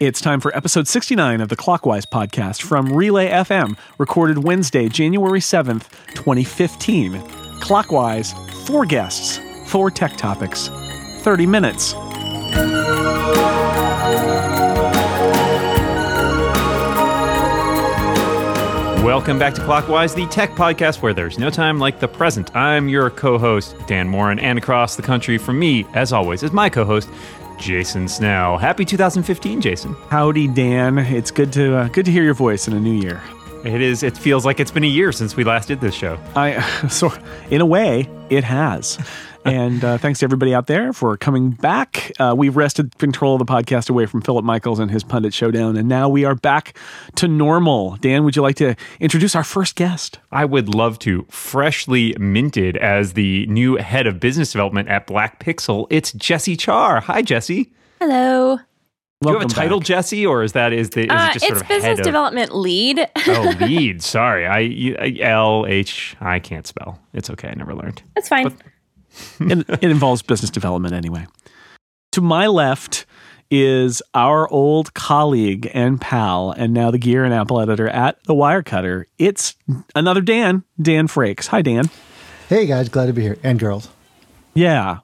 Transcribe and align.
It's 0.00 0.20
time 0.20 0.40
for 0.40 0.54
episode 0.56 0.88
69 0.88 1.40
of 1.40 1.48
the 1.50 1.54
Clockwise 1.54 2.04
podcast 2.04 2.62
from 2.62 2.92
Relay 2.92 3.28
FM, 3.28 3.76
recorded 3.96 4.42
Wednesday, 4.42 4.88
January 4.88 5.38
7th, 5.38 5.88
2015. 6.14 7.22
Clockwise, 7.60 8.32
four 8.66 8.86
guests, 8.86 9.38
four 9.70 9.92
tech 9.92 10.16
topics, 10.16 10.68
30 11.20 11.46
minutes. 11.46 11.94
Welcome 19.04 19.38
back 19.38 19.54
to 19.54 19.62
Clockwise, 19.62 20.12
the 20.14 20.26
tech 20.26 20.50
podcast 20.52 21.02
where 21.02 21.14
there's 21.14 21.38
no 21.38 21.50
time 21.50 21.78
like 21.78 22.00
the 22.00 22.08
present. 22.08 22.56
I'm 22.56 22.88
your 22.88 23.10
co 23.10 23.38
host, 23.38 23.76
Dan 23.86 24.08
Moren, 24.08 24.40
and 24.40 24.58
across 24.58 24.96
the 24.96 25.02
country 25.02 25.38
from 25.38 25.58
me, 25.58 25.86
as 25.94 26.12
always, 26.12 26.42
is 26.42 26.52
my 26.52 26.68
co 26.68 26.84
host, 26.84 27.08
Jason 27.58 28.08
Snell. 28.08 28.58
Happy 28.58 28.84
2015, 28.84 29.60
Jason. 29.60 29.94
Howdy, 30.08 30.48
Dan. 30.48 30.98
It's 30.98 31.30
good 31.30 31.52
to 31.54 31.76
uh, 31.76 31.88
good 31.88 32.04
to 32.04 32.10
hear 32.12 32.22
your 32.22 32.34
voice 32.34 32.68
in 32.68 32.74
a 32.74 32.80
new 32.80 32.92
year. 32.92 33.22
It 33.64 33.80
is. 33.80 34.02
It 34.02 34.16
feels 34.16 34.44
like 34.44 34.60
it's 34.60 34.70
been 34.70 34.84
a 34.84 34.88
year 34.88 35.10
since 35.10 35.36
we 35.36 35.44
last 35.44 35.68
did 35.68 35.80
this 35.80 35.94
show. 35.94 36.18
I 36.36 36.60
so 36.88 37.12
in 37.50 37.60
a 37.60 37.66
way, 37.66 38.08
it 38.30 38.44
has. 38.44 38.98
And 39.44 39.84
uh, 39.84 39.98
thanks 39.98 40.20
to 40.20 40.24
everybody 40.24 40.54
out 40.54 40.66
there 40.66 40.92
for 40.92 41.16
coming 41.16 41.50
back. 41.50 42.12
Uh, 42.18 42.34
we've 42.36 42.56
wrested 42.56 42.96
control 42.98 43.34
of 43.34 43.38
the 43.40 43.44
podcast 43.44 43.90
away 43.90 44.06
from 44.06 44.22
Philip 44.22 44.44
Michaels 44.44 44.78
and 44.78 44.90
his 44.90 45.04
Pundit 45.04 45.34
Showdown, 45.34 45.76
and 45.76 45.88
now 45.88 46.08
we 46.08 46.24
are 46.24 46.34
back 46.34 46.76
to 47.16 47.28
normal. 47.28 47.96
Dan, 47.96 48.24
would 48.24 48.36
you 48.36 48.42
like 48.42 48.56
to 48.56 48.74
introduce 49.00 49.34
our 49.34 49.44
first 49.44 49.76
guest? 49.76 50.18
I 50.32 50.44
would 50.44 50.74
love 50.74 50.98
to. 51.00 51.26
Freshly 51.28 52.14
minted 52.18 52.76
as 52.78 53.12
the 53.12 53.46
new 53.46 53.76
head 53.76 54.06
of 54.06 54.18
business 54.18 54.52
development 54.52 54.88
at 54.88 55.06
Black 55.06 55.42
Pixel, 55.42 55.86
it's 55.90 56.12
Jessie 56.12 56.56
Char. 56.56 57.00
Hi, 57.00 57.22
Jessie. 57.22 57.72
Hello. 58.00 58.58
Do 59.22 59.30
you 59.30 59.38
have 59.38 59.46
a 59.46 59.48
title, 59.48 59.78
back. 59.78 59.86
Jessie, 59.86 60.26
or 60.26 60.42
is 60.42 60.52
that 60.52 60.72
is 60.72 60.90
the 60.90 61.04
is 61.04 61.10
uh, 61.10 61.30
it 61.30 61.32
just 61.34 61.50
it's 61.50 61.62
business 61.62 62.00
development 62.00 62.50
of, 62.50 62.56
lead? 62.56 63.08
oh, 63.26 63.54
lead. 63.60 64.02
Sorry, 64.02 64.46
I 64.46 65.20
L 65.22 65.64
H. 65.66 66.14
I 66.20 66.40
can't 66.40 66.66
spell. 66.66 67.00
It's 67.14 67.30
okay. 67.30 67.48
I 67.48 67.54
never 67.54 67.74
learned. 67.74 68.02
That's 68.14 68.28
fine. 68.28 68.44
But, 68.44 68.54
it, 69.40 69.68
it 69.68 69.90
involves 69.90 70.22
business 70.22 70.50
development 70.50 70.94
anyway. 70.94 71.26
To 72.12 72.20
my 72.20 72.46
left 72.46 73.06
is 73.50 74.02
our 74.14 74.48
old 74.48 74.94
colleague 74.94 75.70
and 75.74 76.00
pal, 76.00 76.52
and 76.52 76.72
now 76.72 76.90
the 76.90 76.98
gear 76.98 77.24
and 77.24 77.34
Apple 77.34 77.60
editor 77.60 77.88
at 77.88 78.22
the 78.24 78.34
Wirecutter. 78.34 79.04
It's 79.18 79.54
another 79.94 80.20
Dan, 80.20 80.64
Dan 80.80 81.08
Frakes. 81.08 81.48
Hi, 81.48 81.62
Dan. 81.62 81.90
Hey 82.48 82.66
guys, 82.66 82.88
glad 82.88 83.06
to 83.06 83.12
be 83.12 83.22
here, 83.22 83.38
and 83.42 83.58
girls. 83.58 83.88
Yeah, 84.54 84.98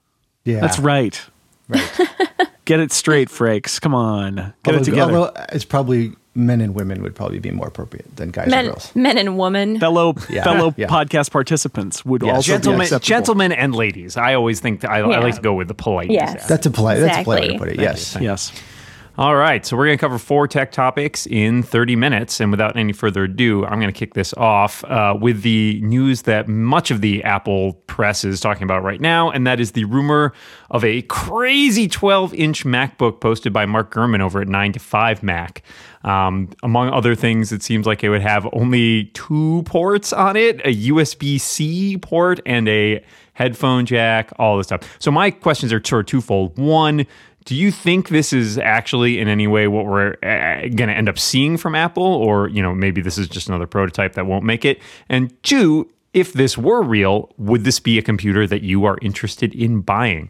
yeah, 0.45 0.59
that's 0.59 0.79
right. 0.79 1.19
Right. 1.67 2.09
Get 2.65 2.79
it 2.79 2.91
straight, 2.91 3.29
Frakes. 3.29 3.81
Come 3.81 3.95
on, 3.95 4.35
get 4.35 4.53
although, 4.67 4.79
it 4.79 4.83
together. 4.83 5.15
Although 5.15 5.45
it's 5.51 5.65
probably 5.65 6.13
men 6.33 6.61
and 6.61 6.73
women 6.73 7.01
would 7.03 7.15
probably 7.15 7.39
be 7.39 7.51
more 7.51 7.67
appropriate 7.67 8.15
than 8.15 8.31
guys 8.31 8.47
men, 8.47 8.65
and 8.65 8.73
girls. 8.73 8.95
Men 8.95 9.17
and 9.17 9.37
women. 9.37 9.79
Fellow 9.79 10.15
yeah. 10.29 10.43
fellow 10.43 10.73
yeah. 10.77 10.87
podcast 10.87 11.31
participants 11.31 12.05
would 12.05 12.21
yes. 12.21 12.35
also 12.35 12.51
gentlemen, 12.53 12.87
be. 12.89 12.99
Gentlemen 12.99 13.51
and 13.51 13.75
ladies. 13.75 14.17
I 14.17 14.33
always 14.33 14.59
think 14.59 14.85
I, 14.85 14.99
yeah. 14.99 15.07
I, 15.07 15.19
like 15.19 15.35
to 15.35 15.41
go 15.41 15.53
with 15.53 15.67
the 15.67 15.73
polite. 15.73 16.09
Yes. 16.09 16.47
That's 16.47 16.65
a 16.65 16.71
polite. 16.71 16.99
Exactly. 16.99 17.07
That's 17.09 17.21
a 17.21 17.23
polite 17.23 17.41
way 17.41 17.47
to 17.53 17.59
put 17.59 17.67
it. 17.69 17.79
Yes. 17.79 18.17
Yes. 18.19 18.51
All 19.17 19.35
right, 19.35 19.65
so 19.65 19.75
we're 19.75 19.87
going 19.87 19.97
to 19.97 20.01
cover 20.01 20.17
four 20.17 20.47
tech 20.47 20.71
topics 20.71 21.27
in 21.27 21.63
30 21.63 21.97
minutes. 21.97 22.39
And 22.39 22.49
without 22.49 22.77
any 22.77 22.93
further 22.93 23.25
ado, 23.25 23.65
I'm 23.65 23.77
going 23.77 23.91
to 23.91 23.99
kick 23.99 24.13
this 24.13 24.33
off 24.35 24.85
uh, 24.85 25.17
with 25.19 25.41
the 25.41 25.81
news 25.81 26.21
that 26.21 26.47
much 26.47 26.91
of 26.91 27.01
the 27.01 27.21
Apple 27.25 27.73
press 27.87 28.23
is 28.23 28.39
talking 28.39 28.63
about 28.63 28.83
right 28.83 29.01
now. 29.01 29.29
And 29.29 29.45
that 29.45 29.59
is 29.59 29.73
the 29.73 29.83
rumor 29.83 30.31
of 30.69 30.85
a 30.85 31.01
crazy 31.03 31.89
12 31.89 32.33
inch 32.35 32.63
MacBook 32.63 33.19
posted 33.19 33.51
by 33.51 33.65
Mark 33.65 33.93
Gurman 33.93 34.21
over 34.21 34.39
at 34.39 34.47
9 34.47 34.71
to 34.73 34.79
5 34.79 35.23
Mac. 35.23 35.61
Um, 36.05 36.49
among 36.63 36.89
other 36.89 37.13
things, 37.13 37.51
it 37.51 37.61
seems 37.61 37.85
like 37.85 38.05
it 38.05 38.09
would 38.09 38.21
have 38.21 38.47
only 38.53 39.05
two 39.13 39.63
ports 39.65 40.13
on 40.13 40.35
it 40.37 40.61
a 40.61 40.73
USB 40.87 41.39
C 41.39 41.97
port 41.97 42.39
and 42.45 42.67
a 42.69 43.03
headphone 43.33 43.85
jack, 43.85 44.31
all 44.39 44.57
this 44.57 44.67
stuff. 44.67 44.81
So, 44.99 45.11
my 45.11 45.31
questions 45.31 45.71
are 45.73 45.83
sort 45.83 46.01
of 46.01 46.05
twofold. 46.07 46.57
One, 46.57 47.05
do 47.45 47.55
you 47.55 47.71
think 47.71 48.09
this 48.09 48.33
is 48.33 48.57
actually 48.57 49.19
in 49.19 49.27
any 49.27 49.47
way 49.47 49.67
what 49.67 49.85
we're 49.85 50.13
uh, 50.23 50.67
going 50.75 50.89
to 50.89 50.93
end 50.93 51.09
up 51.09 51.17
seeing 51.17 51.57
from 51.57 51.75
Apple, 51.75 52.03
or 52.03 52.47
you 52.49 52.61
know 52.61 52.73
maybe 52.73 53.01
this 53.01 53.17
is 53.17 53.27
just 53.27 53.47
another 53.47 53.67
prototype 53.67 54.13
that 54.13 54.25
won't 54.25 54.43
make 54.43 54.65
it? 54.65 54.79
And 55.09 55.31
two, 55.43 55.89
if 56.13 56.33
this 56.33 56.57
were 56.57 56.83
real, 56.83 57.33
would 57.37 57.63
this 57.63 57.79
be 57.79 57.97
a 57.97 58.01
computer 58.01 58.45
that 58.47 58.61
you 58.61 58.85
are 58.85 58.97
interested 59.01 59.53
in 59.55 59.81
buying? 59.81 60.29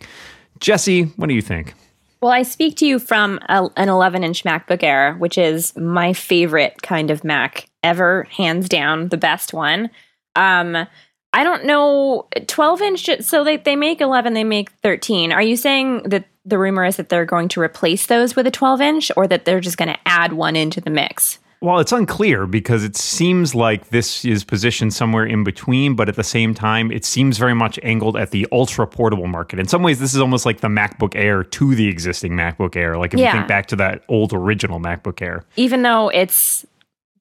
Jessie, 0.60 1.04
what 1.04 1.28
do 1.28 1.34
you 1.34 1.42
think? 1.42 1.74
Well, 2.22 2.32
I 2.32 2.44
speak 2.44 2.78
to 2.78 2.86
you 2.86 3.00
from 3.00 3.40
a, 3.50 3.68
an 3.76 3.90
11 3.90 4.24
inch 4.24 4.44
MacBook 4.44 4.84
Air, 4.84 5.16
which 5.16 5.40
is 5.40 5.76
my 5.76 6.14
favorite 6.14 6.82
kind 6.84 7.10
of 7.10 7.24
Mac 7.24 7.68
ever, 7.84 8.28
hands 8.30 8.70
down, 8.70 9.08
the 9.08 9.18
best 9.18 9.54
one. 9.54 9.90
Um, 10.36 10.88
I 11.34 11.44
don't 11.44 11.66
know, 11.66 12.28
12 12.48 12.82
inch, 12.82 13.10
so 13.22 13.44
they, 13.44 13.58
they 13.58 13.76
make 13.76 14.02
11, 14.02 14.34
they 14.34 14.44
make 14.44 14.70
13. 14.84 15.32
Are 15.32 15.42
you 15.42 15.56
saying 15.56 16.04
that 16.04 16.26
the 16.46 16.58
rumor 16.58 16.86
is 16.86 16.98
that 16.98 17.10
they're 17.10 17.26
going 17.26 17.48
to 17.50 17.62
replace 17.62 18.08
those 18.08 18.36
with 18.36 18.48
a 18.48 18.52
12 18.52 18.82
inch 18.82 19.12
or 19.16 19.28
that 19.28 19.46
they're 19.46 19.60
just 19.60 19.78
going 19.78 19.90
to 19.90 20.00
add 20.06 20.34
one 20.34 20.56
into 20.56 20.82
the 20.82 20.90
mix. 20.90 21.40
Well, 21.64 21.78
it's 21.78 21.92
unclear 21.92 22.48
because 22.48 22.84
it 22.84 22.96
seems 22.96 23.54
like 23.54 23.90
this 23.90 24.26
is 24.26 24.44
positioned 24.44 24.96
somewhere 24.96 25.26
in 25.26 25.44
between, 25.44 25.94
but 25.94 26.10
at 26.10 26.16
the 26.16 26.24
same 26.24 26.56
time, 26.56 26.92
it 26.92 27.06
seems 27.06 27.38
very 27.38 27.54
much 27.54 27.80
angled 27.84 28.18
at 28.18 28.32
the 28.32 28.48
ultra 28.52 28.88
portable 28.88 29.28
market. 29.28 29.60
In 29.60 29.68
some 29.68 29.84
ways, 29.84 30.00
this 30.00 30.16
is 30.16 30.20
almost 30.20 30.44
like 30.44 30.62
the 30.62 30.70
MacBook 30.70 31.16
Air 31.16 31.44
to 31.44 31.76
the 31.76 31.88
existing 31.88 32.32
MacBook 32.32 32.76
Air. 32.76 32.98
Like 32.98 33.14
if 33.14 33.20
yeah. 33.20 33.28
you 33.28 33.32
think 33.34 33.48
back 33.48 33.68
to 33.68 33.76
that 33.76 34.04
old 34.08 34.34
original 34.34 34.80
MacBook 34.80 35.22
Air. 35.22 35.44
Even 35.56 35.84
though 35.84 36.10
it's 36.10 36.66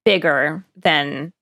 bigger 0.07 0.65
than 0.75 1.35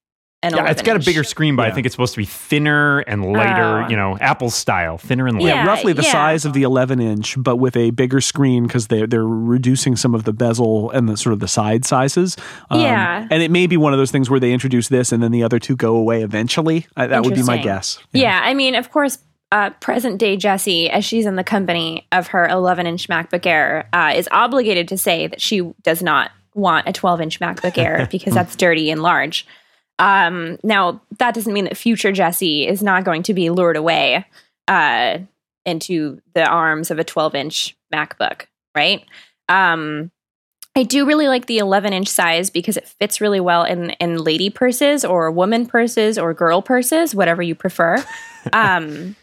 yeah, 0.44 0.70
it's 0.70 0.82
got 0.82 0.94
a 0.94 1.04
bigger 1.04 1.24
screen, 1.24 1.56
but 1.56 1.64
yeah. 1.64 1.70
I 1.70 1.74
think 1.74 1.84
it's 1.84 1.94
supposed 1.94 2.14
to 2.14 2.18
be 2.18 2.24
thinner 2.24 3.00
and 3.00 3.32
lighter, 3.32 3.82
uh, 3.82 3.88
you 3.88 3.96
know, 3.96 4.16
Apple 4.20 4.50
style, 4.50 4.96
thinner 4.96 5.26
and 5.26 5.36
lighter. 5.36 5.48
Yeah, 5.48 5.66
roughly 5.66 5.92
the 5.92 6.02
yeah. 6.02 6.12
size 6.12 6.44
of 6.44 6.52
the 6.52 6.62
11 6.62 7.00
inch, 7.00 7.34
but 7.36 7.56
with 7.56 7.76
a 7.76 7.90
bigger 7.90 8.20
screen 8.20 8.64
because 8.64 8.86
they're 8.86 9.08
they're 9.08 9.26
reducing 9.26 9.96
some 9.96 10.14
of 10.14 10.22
the 10.24 10.32
bezel 10.32 10.90
and 10.92 11.08
the 11.08 11.16
sort 11.16 11.32
of 11.32 11.40
the 11.40 11.48
side 11.48 11.84
sizes. 11.84 12.36
Um, 12.70 12.80
yeah, 12.80 13.26
and 13.30 13.42
it 13.42 13.50
may 13.50 13.66
be 13.66 13.76
one 13.76 13.92
of 13.92 13.98
those 13.98 14.12
things 14.12 14.30
where 14.30 14.38
they 14.38 14.52
introduce 14.52 14.88
this 14.88 15.10
and 15.10 15.22
then 15.22 15.32
the 15.32 15.42
other 15.42 15.58
two 15.58 15.74
go 15.74 15.96
away 15.96 16.22
eventually. 16.22 16.86
Uh, 16.96 17.08
that 17.08 17.24
would 17.24 17.34
be 17.34 17.42
my 17.42 17.58
guess. 17.58 17.98
Yeah, 18.12 18.22
yeah 18.22 18.40
I 18.44 18.54
mean, 18.54 18.76
of 18.76 18.92
course, 18.92 19.18
uh, 19.50 19.70
present 19.70 20.18
day 20.18 20.36
Jessie, 20.36 20.88
as 20.88 21.04
she's 21.04 21.26
in 21.26 21.34
the 21.34 21.44
company 21.44 22.06
of 22.12 22.28
her 22.28 22.46
11 22.46 22.86
inch 22.86 23.08
MacBook 23.08 23.44
Air, 23.44 23.88
uh, 23.92 24.12
is 24.14 24.28
obligated 24.30 24.86
to 24.88 24.98
say 24.98 25.26
that 25.26 25.40
she 25.40 25.72
does 25.82 26.00
not 26.00 26.30
want 26.54 26.88
a 26.88 26.92
12 26.92 27.22
inch 27.22 27.40
MacBook 27.40 27.76
Air 27.76 28.06
because 28.10 28.34
that's 28.34 28.54
dirty 28.54 28.90
and 28.90 29.02
large. 29.02 29.46
Um, 29.98 30.58
now, 30.62 31.00
that 31.18 31.34
doesn't 31.34 31.52
mean 31.52 31.64
that 31.64 31.76
future 31.76 32.12
Jessie 32.12 32.66
is 32.66 32.82
not 32.82 33.04
going 33.04 33.22
to 33.24 33.34
be 33.34 33.50
lured 33.50 33.76
away 33.76 34.24
uh, 34.68 35.18
into 35.64 36.20
the 36.34 36.46
arms 36.46 36.90
of 36.90 36.98
a 36.98 37.04
12 37.04 37.34
inch 37.34 37.76
MacBook, 37.92 38.46
right? 38.74 39.04
Um, 39.48 40.10
I 40.76 40.84
do 40.84 41.06
really 41.06 41.26
like 41.26 41.46
the 41.46 41.58
11 41.58 41.92
inch 41.92 42.08
size 42.08 42.50
because 42.50 42.76
it 42.76 42.86
fits 42.86 43.20
really 43.20 43.40
well 43.40 43.64
in, 43.64 43.90
in 43.92 44.18
lady 44.18 44.50
purses 44.50 45.04
or 45.04 45.30
woman 45.30 45.66
purses 45.66 46.18
or 46.18 46.32
girl 46.34 46.62
purses, 46.62 47.14
whatever 47.14 47.42
you 47.42 47.56
prefer. 47.56 48.04
um, 48.52 49.16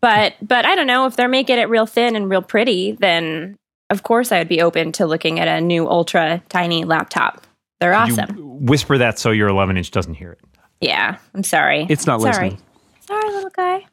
but 0.00 0.34
but 0.40 0.64
I 0.64 0.76
don't 0.76 0.86
know 0.86 1.06
if 1.06 1.16
they're 1.16 1.28
making 1.28 1.58
it 1.58 1.68
real 1.68 1.86
thin 1.86 2.14
and 2.14 2.30
real 2.30 2.42
pretty, 2.42 2.92
then 2.92 3.58
of 3.88 4.04
course 4.04 4.30
I 4.30 4.38
would 4.38 4.48
be 4.48 4.62
open 4.62 4.92
to 4.92 5.06
looking 5.06 5.40
at 5.40 5.48
a 5.48 5.60
new 5.60 5.88
ultra 5.88 6.42
tiny 6.48 6.84
laptop. 6.84 7.44
They're 7.80 7.94
awesome. 7.94 8.66
whisper 8.66 8.98
that 8.98 9.18
so 9.18 9.30
your 9.30 9.48
11 9.48 9.76
inch 9.76 9.90
doesn't 9.90 10.14
hear 10.14 10.32
it. 10.32 10.40
Yeah, 10.80 11.18
I'm 11.34 11.42
sorry. 11.42 11.86
It's 11.88 12.06
not 12.06 12.20
sorry. 12.20 12.32
listening. 12.50 12.62
Sorry, 13.06 13.30
little 13.32 13.50
guy. 13.50 13.86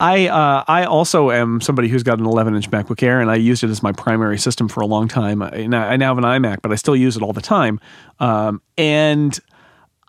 I 0.00 0.26
uh, 0.26 0.64
I 0.66 0.84
also 0.84 1.30
am 1.30 1.60
somebody 1.60 1.88
who's 1.88 2.02
got 2.02 2.18
an 2.18 2.26
11 2.26 2.56
inch 2.56 2.70
MacBook 2.70 3.02
Air, 3.02 3.20
and 3.20 3.30
I 3.30 3.36
used 3.36 3.62
it 3.62 3.70
as 3.70 3.82
my 3.82 3.92
primary 3.92 4.38
system 4.38 4.68
for 4.68 4.80
a 4.80 4.86
long 4.86 5.08
time. 5.08 5.40
I, 5.40 5.50
I 5.52 5.96
now 5.96 6.14
have 6.14 6.18
an 6.18 6.24
iMac, 6.24 6.62
but 6.62 6.72
I 6.72 6.74
still 6.74 6.96
use 6.96 7.16
it 7.16 7.22
all 7.22 7.32
the 7.32 7.40
time. 7.40 7.80
Um, 8.18 8.60
and 8.76 9.38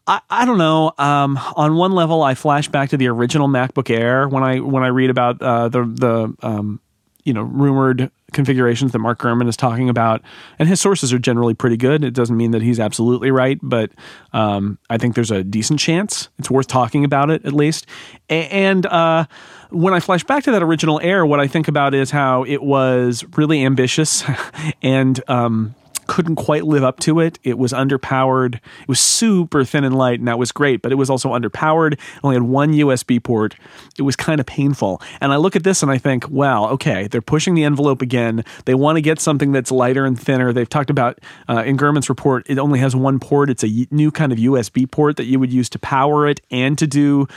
I, 0.07 0.21
I 0.29 0.45
don't 0.45 0.57
know. 0.57 0.91
Um, 0.97 1.39
on 1.55 1.75
one 1.75 1.91
level, 1.91 2.23
I 2.23 2.33
flash 2.33 2.67
back 2.67 2.89
to 2.89 2.97
the 2.97 3.07
original 3.07 3.47
MacBook 3.47 3.89
Air 3.89 4.27
when 4.27 4.43
I 4.43 4.59
when 4.59 4.83
I 4.83 4.87
read 4.87 5.11
about 5.11 5.41
uh, 5.41 5.69
the 5.69 5.83
the 5.83 6.33
um, 6.41 6.79
you 7.23 7.33
know 7.33 7.43
rumored 7.43 8.11
configurations 8.35 8.91
that 8.91 8.99
Mark 8.99 9.19
Gurman 9.19 9.47
is 9.49 9.57
talking 9.57 9.89
about, 9.89 10.21
and 10.59 10.69
his 10.69 10.79
sources 10.79 11.11
are 11.11 11.17
generally 11.17 11.55
pretty 11.55 11.77
good. 11.77 12.03
It 12.03 12.13
doesn't 12.13 12.37
mean 12.37 12.51
that 12.51 12.61
he's 12.61 12.79
absolutely 12.79 13.31
right, 13.31 13.57
but 13.63 13.89
um, 14.33 14.77
I 14.89 14.99
think 14.99 15.15
there's 15.15 15.31
a 15.31 15.43
decent 15.43 15.79
chance 15.79 16.29
it's 16.37 16.51
worth 16.51 16.67
talking 16.67 17.03
about 17.03 17.31
it 17.31 17.43
at 17.45 17.53
least. 17.53 17.87
And 18.29 18.85
uh, 18.85 19.25
when 19.71 19.93
I 19.93 19.99
flash 19.99 20.23
back 20.23 20.43
to 20.43 20.51
that 20.51 20.61
original 20.61 20.99
Air, 21.01 21.25
what 21.25 21.39
I 21.39 21.47
think 21.47 21.67
about 21.67 21.95
is 21.95 22.11
how 22.11 22.43
it 22.43 22.61
was 22.61 23.25
really 23.35 23.65
ambitious 23.65 24.23
and 24.83 25.19
um, 25.27 25.73
couldn't 26.07 26.35
quite 26.35 26.65
live 26.65 26.83
up 26.83 26.99
to 27.01 27.19
it. 27.19 27.39
It 27.43 27.57
was 27.57 27.73
underpowered. 27.73 28.55
It 28.55 28.87
was 28.87 28.99
super 28.99 29.63
thin 29.63 29.83
and 29.83 29.95
light, 29.95 30.19
and 30.19 30.27
that 30.27 30.39
was 30.39 30.51
great, 30.51 30.81
but 30.81 30.91
it 30.91 30.95
was 30.95 31.09
also 31.09 31.33
underpowered. 31.33 31.93
It 31.93 31.99
only 32.23 32.35
had 32.35 32.43
one 32.43 32.73
USB 32.73 33.21
port. 33.21 33.55
It 33.97 34.03
was 34.03 34.15
kind 34.15 34.39
of 34.39 34.45
painful. 34.45 35.01
And 35.21 35.31
I 35.31 35.37
look 35.37 35.55
at 35.55 35.63
this 35.63 35.81
and 35.81 35.91
I 35.91 35.97
think, 35.97 36.29
wow, 36.29 36.69
okay, 36.69 37.07
they're 37.07 37.21
pushing 37.21 37.55
the 37.55 37.63
envelope 37.63 38.01
again. 38.01 38.43
They 38.65 38.75
want 38.75 38.97
to 38.97 39.01
get 39.01 39.19
something 39.19 39.51
that's 39.51 39.71
lighter 39.71 40.05
and 40.05 40.19
thinner. 40.19 40.53
They've 40.53 40.69
talked 40.69 40.89
about 40.89 41.19
uh, 41.47 41.63
in 41.65 41.77
Gurman's 41.77 42.09
report, 42.09 42.45
it 42.47 42.59
only 42.59 42.79
has 42.79 42.95
one 42.95 43.19
port. 43.19 43.49
It's 43.49 43.63
a 43.63 43.87
new 43.91 44.11
kind 44.11 44.31
of 44.31 44.37
USB 44.37 44.89
port 44.89 45.17
that 45.17 45.25
you 45.25 45.39
would 45.39 45.51
use 45.51 45.69
to 45.69 45.79
power 45.79 46.27
it 46.27 46.41
and 46.51 46.77
to 46.77 46.87
do 46.87 47.27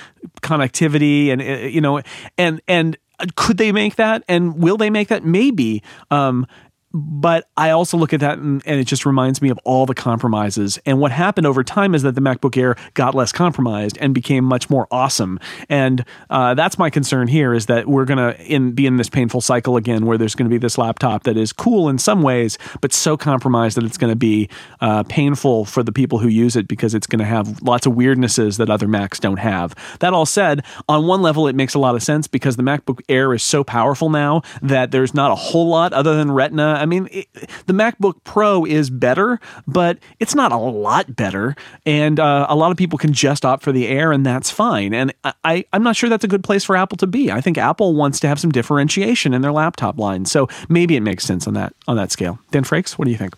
connectivity, 0.42 1.28
and 1.28 1.40
uh, 1.40 1.66
you 1.66 1.80
know, 1.80 2.02
and 2.36 2.60
and 2.68 2.96
could 3.34 3.58
they 3.58 3.72
make 3.72 3.96
that 3.96 4.22
and 4.28 4.62
will 4.62 4.76
they 4.76 4.90
make 4.90 5.08
that 5.08 5.24
maybe 5.24 5.82
um, 6.10 6.46
but 6.92 7.48
I 7.56 7.70
also 7.70 7.96
look 7.98 8.12
at 8.12 8.20
that 8.20 8.38
and, 8.38 8.62
and, 8.64 8.80
it 8.80 8.84
just 8.84 9.04
reminds 9.04 9.42
me 9.42 9.50
of 9.50 9.58
all 9.64 9.84
the 9.84 9.94
compromises. 9.94 10.78
And 10.86 11.00
what 11.00 11.12
happened 11.12 11.46
over 11.46 11.62
time 11.62 11.94
is 11.94 12.02
that 12.02 12.14
the 12.14 12.20
MacBook 12.20 12.56
Air 12.56 12.76
got 12.94 13.14
less 13.14 13.32
compromised 13.32 13.98
and 13.98 14.14
became 14.14 14.44
much 14.44 14.70
more 14.70 14.86
awesome. 14.90 15.38
And 15.68 16.04
uh, 16.30 16.54
that's 16.54 16.78
my 16.78 16.88
concern 16.88 17.28
here 17.28 17.52
is 17.52 17.66
that 17.66 17.88
we're 17.88 18.04
going 18.06 18.18
to 18.34 18.70
be 18.72 18.86
in 18.86 18.96
this 18.96 19.10
painful 19.10 19.40
cycle 19.40 19.76
again 19.76 20.06
where 20.06 20.16
there's 20.16 20.34
going 20.34 20.48
to 20.48 20.50
be 20.50 20.58
this 20.58 20.78
laptop 20.78 21.24
that 21.24 21.36
is 21.36 21.52
cool 21.52 21.88
in 21.88 21.98
some 21.98 22.22
ways, 22.22 22.56
but 22.80 22.92
so 22.92 23.16
compromised 23.16 23.76
that 23.76 23.84
it's 23.84 23.98
going 23.98 24.12
to 24.12 24.16
be 24.16 24.48
uh, 24.80 25.02
painful 25.04 25.64
for 25.66 25.82
the 25.82 25.92
people 25.92 26.18
who 26.18 26.28
use 26.28 26.56
it 26.56 26.68
because 26.68 26.94
it's 26.94 27.06
going 27.06 27.18
to 27.18 27.24
have 27.24 27.60
lots 27.60 27.86
of 27.86 27.94
weirdnesses 27.94 28.56
that 28.56 28.70
other 28.70 28.88
Macs 28.88 29.18
don't 29.18 29.38
have. 29.38 29.74
That 30.00 30.14
all 30.14 30.26
said, 30.26 30.64
on 30.88 31.06
one 31.06 31.20
level, 31.20 31.48
it 31.48 31.54
makes 31.54 31.74
a 31.74 31.78
lot 31.78 31.94
of 31.94 32.02
sense 32.02 32.26
because 32.26 32.56
the 32.56 32.62
MacBook 32.62 33.00
Air 33.08 33.34
is 33.34 33.42
so 33.42 33.62
powerful 33.62 34.08
now 34.08 34.42
that 34.62 34.90
there's 34.90 35.12
not 35.12 35.30
a 35.30 35.34
whole 35.34 35.68
lot 35.68 35.92
other 35.92 36.16
than 36.16 36.30
Retina 36.30 36.77
I 36.78 36.86
mean, 36.86 37.08
it, 37.10 37.28
the 37.66 37.72
MacBook 37.72 38.24
Pro 38.24 38.64
is 38.64 38.90
better, 38.90 39.40
but 39.66 39.98
it's 40.18 40.34
not 40.34 40.52
a 40.52 40.56
lot 40.56 41.14
better. 41.14 41.56
And 41.84 42.18
uh, 42.18 42.46
a 42.48 42.56
lot 42.56 42.70
of 42.70 42.76
people 42.76 42.98
can 42.98 43.12
just 43.12 43.44
opt 43.44 43.62
for 43.62 43.72
the 43.72 43.88
Air, 43.88 44.12
and 44.12 44.24
that's 44.24 44.50
fine. 44.50 44.94
And 44.94 45.12
I, 45.44 45.64
I'm 45.72 45.82
not 45.82 45.96
sure 45.96 46.08
that's 46.08 46.24
a 46.24 46.28
good 46.28 46.44
place 46.44 46.64
for 46.64 46.76
Apple 46.76 46.96
to 46.98 47.06
be. 47.06 47.30
I 47.30 47.40
think 47.40 47.58
Apple 47.58 47.94
wants 47.94 48.20
to 48.20 48.28
have 48.28 48.40
some 48.40 48.50
differentiation 48.50 49.34
in 49.34 49.42
their 49.42 49.52
laptop 49.52 49.98
line. 49.98 50.24
So 50.24 50.48
maybe 50.68 50.96
it 50.96 51.00
makes 51.00 51.24
sense 51.24 51.46
on 51.46 51.54
that 51.54 51.74
on 51.86 51.96
that 51.96 52.10
scale. 52.12 52.38
Dan 52.50 52.64
Frakes, 52.64 52.92
what 52.92 53.04
do 53.04 53.10
you 53.10 53.18
think? 53.18 53.34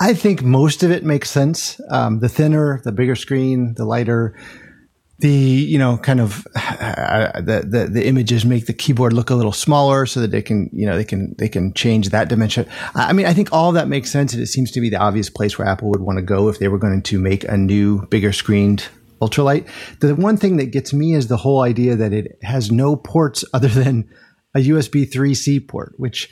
I 0.00 0.14
think 0.14 0.42
most 0.42 0.82
of 0.82 0.90
it 0.90 1.04
makes 1.04 1.30
sense. 1.30 1.80
Um, 1.90 2.18
the 2.20 2.28
thinner, 2.28 2.80
the 2.82 2.92
bigger 2.92 3.14
screen, 3.14 3.74
the 3.74 3.84
lighter 3.84 4.34
the 5.22 5.30
you 5.30 5.78
know 5.78 5.96
kind 5.96 6.20
of 6.20 6.46
uh, 6.56 7.40
the, 7.40 7.64
the, 7.66 7.88
the 7.90 8.06
images 8.06 8.44
make 8.44 8.66
the 8.66 8.72
keyboard 8.72 9.12
look 9.12 9.30
a 9.30 9.34
little 9.34 9.52
smaller 9.52 10.04
so 10.04 10.20
that 10.20 10.30
they 10.30 10.42
can 10.42 10.68
you 10.72 10.84
know 10.84 10.96
they 10.96 11.04
can 11.04 11.34
they 11.38 11.48
can 11.48 11.72
change 11.72 12.10
that 12.10 12.28
dimension 12.28 12.68
i 12.94 13.12
mean 13.12 13.24
i 13.24 13.32
think 13.32 13.48
all 13.52 13.72
that 13.72 13.88
makes 13.88 14.10
sense 14.10 14.34
and 14.34 14.42
it 14.42 14.46
seems 14.46 14.70
to 14.70 14.80
be 14.80 14.90
the 14.90 14.96
obvious 14.96 15.30
place 15.30 15.56
where 15.56 15.66
apple 15.66 15.88
would 15.88 16.00
want 16.00 16.18
to 16.18 16.22
go 16.22 16.48
if 16.48 16.58
they 16.58 16.68
were 16.68 16.78
going 16.78 17.00
to 17.00 17.18
make 17.18 17.44
a 17.44 17.56
new 17.56 18.04
bigger 18.08 18.32
screened 18.32 18.88
ultralight 19.22 19.66
the 20.00 20.14
one 20.14 20.36
thing 20.36 20.56
that 20.56 20.66
gets 20.66 20.92
me 20.92 21.14
is 21.14 21.28
the 21.28 21.36
whole 21.38 21.62
idea 21.62 21.94
that 21.96 22.12
it 22.12 22.36
has 22.42 22.70
no 22.70 22.96
ports 22.96 23.44
other 23.54 23.68
than 23.68 24.08
a 24.54 24.58
usb 24.58 25.10
3c 25.10 25.66
port 25.66 25.94
which 25.96 26.28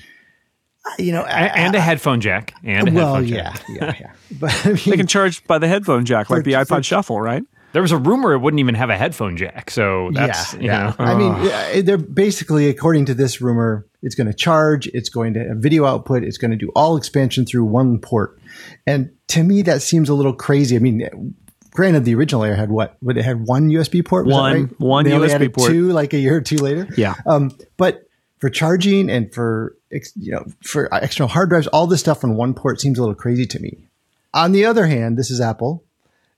you 0.99 1.13
know, 1.13 1.23
and, 1.27 1.75
a 1.75 1.81
headphone 1.81 2.23
jack, 2.23 2.55
and 2.65 2.89
a 2.89 2.93
well, 2.93 3.17
headphone 3.17 3.29
yeah, 3.29 3.53
jack. 3.53 3.65
yeah, 3.69 3.95
yeah. 4.01 4.13
But 4.41 4.67
I 4.67 4.69
mean, 4.71 4.79
they 4.87 4.97
can 4.97 5.07
charge 5.07 5.47
by 5.47 5.59
the 5.59 5.69
headphone 5.69 6.07
jack, 6.07 6.31
like 6.31 6.43
the 6.43 6.55
iPod 6.55 6.79
for, 6.79 6.83
Shuffle, 6.83 7.21
right? 7.21 7.43
There 7.73 7.83
was 7.83 7.93
a 7.93 7.99
rumor 7.99 8.33
it 8.33 8.39
wouldn't 8.39 8.61
even 8.61 8.75
have 8.75 8.91
a 8.91 8.97
headphone 8.97 9.37
jack. 9.37 9.71
So 9.71 10.11
that's, 10.13 10.55
yeah, 10.55 10.61
yeah. 10.61 10.95
I 10.99 11.15
mean, 11.15 11.85
they're 11.85 11.99
basically, 11.99 12.69
according 12.69 13.07
to 13.07 13.15
this 13.15 13.41
rumor, 13.41 13.87
it's 14.03 14.15
going 14.15 14.27
to 14.27 14.35
charge, 14.35 14.89
it's 14.89 15.09
going 15.09 15.35
to 15.35 15.49
have 15.49 15.59
video 15.59 15.85
output, 15.85 16.25
it's 16.25 16.39
going 16.39 16.51
to 16.51 16.57
do 16.57 16.71
all 16.75 16.97
expansion 16.97 17.47
through 17.47 17.65
one 17.65 17.99
port. 17.99 18.41
And 18.87 19.13
to 19.29 19.43
me, 19.43 19.63
that 19.63 19.83
seems 19.83 20.09
a 20.09 20.15
little 20.15 20.33
crazy. 20.33 20.75
I 20.75 20.81
mean, 20.81 21.35
granted, 21.71 22.05
the 22.05 22.15
original 22.15 22.45
Air 22.45 22.57
had 22.57 22.71
what? 22.71 22.97
But 23.01 23.17
it 23.17 23.25
had 23.25 23.47
one 23.47 23.71
USB 23.71 24.05
port? 24.05 24.27
One, 24.27 24.63
right? 24.63 24.81
one 24.81 25.05
they 25.05 25.13
USB 25.13 25.53
port. 25.53 25.71
Two, 25.71 25.93
like 25.93 26.13
a 26.13 26.19
year 26.19 26.37
or 26.37 26.41
two 26.41 26.57
later. 26.57 26.89
Yeah. 26.97 27.15
Um, 27.27 27.57
but 27.77 28.09
for 28.39 28.51
charging 28.51 29.11
and 29.11 29.33
for 29.33 29.77
you 30.17 30.33
know 30.33 30.45
for 30.63 30.89
external 30.93 31.29
hard 31.29 31.51
drives, 31.51 31.67
all 31.69 31.87
this 31.87 32.01
stuff 32.01 32.25
on 32.25 32.37
one 32.37 32.55
port 32.55 32.81
seems 32.81 32.99
a 32.99 33.03
little 33.03 33.15
crazy 33.15 33.47
to 33.47 33.61
me. 33.61 33.87
On 34.33 34.53
the 34.53 34.65
other 34.65 34.87
hand, 34.87 35.19
this 35.19 35.31
is 35.31 35.41
Apple 35.41 35.85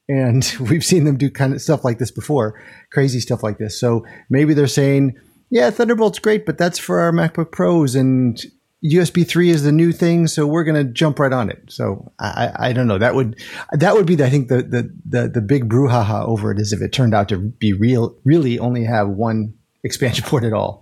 and 0.08 0.44
we've 0.60 0.84
seen 0.84 1.04
them 1.04 1.16
do 1.16 1.30
kind 1.30 1.52
of 1.52 1.62
stuff 1.62 1.84
like 1.84 1.98
this 1.98 2.10
before, 2.10 2.60
crazy 2.90 3.20
stuff 3.20 3.42
like 3.42 3.58
this. 3.58 3.78
So 3.78 4.04
maybe 4.30 4.54
they're 4.54 4.66
saying, 4.66 5.18
yeah, 5.50 5.70
Thunderbolt's 5.70 6.18
great, 6.18 6.46
but 6.46 6.58
that's 6.58 6.78
for 6.78 7.00
our 7.00 7.12
MacBook 7.12 7.52
Pros 7.52 7.94
and 7.94 8.42
USB 8.84 9.26
3 9.26 9.50
is 9.50 9.62
the 9.62 9.70
new 9.70 9.92
thing, 9.92 10.26
so 10.26 10.46
we're 10.46 10.64
going 10.64 10.86
to 10.86 10.92
jump 10.92 11.18
right 11.20 11.32
on 11.32 11.50
it. 11.50 11.62
So 11.68 12.10
I, 12.18 12.52
I 12.56 12.72
don't 12.72 12.88
know. 12.88 12.98
That 12.98 13.14
would 13.14 13.38
that 13.70 13.94
would 13.94 14.06
be, 14.06 14.20
I 14.22 14.28
think, 14.28 14.48
the, 14.48 14.62
the 14.62 14.92
the 15.04 15.28
the 15.28 15.40
big 15.40 15.68
brouhaha 15.68 16.26
over 16.26 16.50
it 16.50 16.58
is 16.58 16.72
if 16.72 16.80
it 16.80 16.92
turned 16.92 17.14
out 17.14 17.28
to 17.28 17.38
be 17.38 17.72
real, 17.72 18.16
really 18.24 18.58
only 18.58 18.84
have 18.84 19.08
one 19.08 19.54
expansion 19.84 20.24
port 20.24 20.42
at 20.42 20.52
all. 20.52 20.81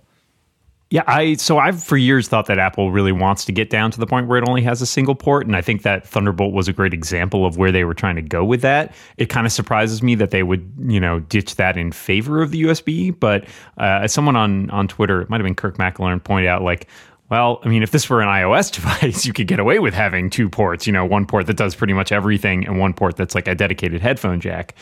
Yeah, 0.91 1.03
I 1.07 1.35
so 1.35 1.57
I've 1.57 1.81
for 1.81 1.95
years 1.95 2.27
thought 2.27 2.47
that 2.47 2.59
Apple 2.59 2.91
really 2.91 3.13
wants 3.13 3.45
to 3.45 3.53
get 3.53 3.69
down 3.69 3.91
to 3.91 3.99
the 3.99 4.05
point 4.05 4.27
where 4.27 4.37
it 4.37 4.43
only 4.45 4.61
has 4.63 4.81
a 4.81 4.85
single 4.85 5.15
port, 5.15 5.47
and 5.47 5.55
I 5.55 5.61
think 5.61 5.83
that 5.83 6.05
Thunderbolt 6.05 6.53
was 6.53 6.67
a 6.67 6.73
great 6.73 6.93
example 6.93 7.45
of 7.45 7.55
where 7.55 7.71
they 7.71 7.85
were 7.85 7.93
trying 7.93 8.17
to 8.17 8.21
go 8.21 8.43
with 8.43 8.61
that. 8.63 8.93
It 9.15 9.27
kind 9.27 9.47
of 9.47 9.53
surprises 9.53 10.03
me 10.03 10.15
that 10.15 10.31
they 10.31 10.43
would, 10.43 10.69
you 10.79 10.99
know, 10.99 11.21
ditch 11.21 11.55
that 11.55 11.77
in 11.77 11.93
favor 11.93 12.41
of 12.41 12.51
the 12.51 12.63
USB. 12.63 13.17
But 13.17 13.45
uh, 13.77 14.01
as 14.03 14.11
someone 14.11 14.35
on 14.35 14.69
on 14.69 14.89
Twitter, 14.89 15.21
it 15.21 15.29
might 15.29 15.39
have 15.39 15.45
been 15.45 15.55
Kirk 15.55 15.77
McElhearn, 15.77 16.21
pointed 16.21 16.49
out, 16.49 16.61
like, 16.61 16.89
well, 17.29 17.61
I 17.63 17.69
mean, 17.69 17.83
if 17.83 17.91
this 17.91 18.09
were 18.09 18.21
an 18.21 18.27
iOS 18.27 18.69
device, 18.73 19.25
you 19.25 19.31
could 19.31 19.47
get 19.47 19.61
away 19.61 19.79
with 19.79 19.93
having 19.93 20.29
two 20.29 20.49
ports. 20.49 20.85
You 20.85 20.91
know, 20.91 21.05
one 21.05 21.25
port 21.25 21.47
that 21.47 21.55
does 21.55 21.73
pretty 21.73 21.93
much 21.93 22.11
everything, 22.11 22.67
and 22.67 22.77
one 22.77 22.93
port 22.93 23.15
that's 23.15 23.33
like 23.33 23.47
a 23.47 23.55
dedicated 23.55 24.01
headphone 24.01 24.41
jack. 24.41 24.75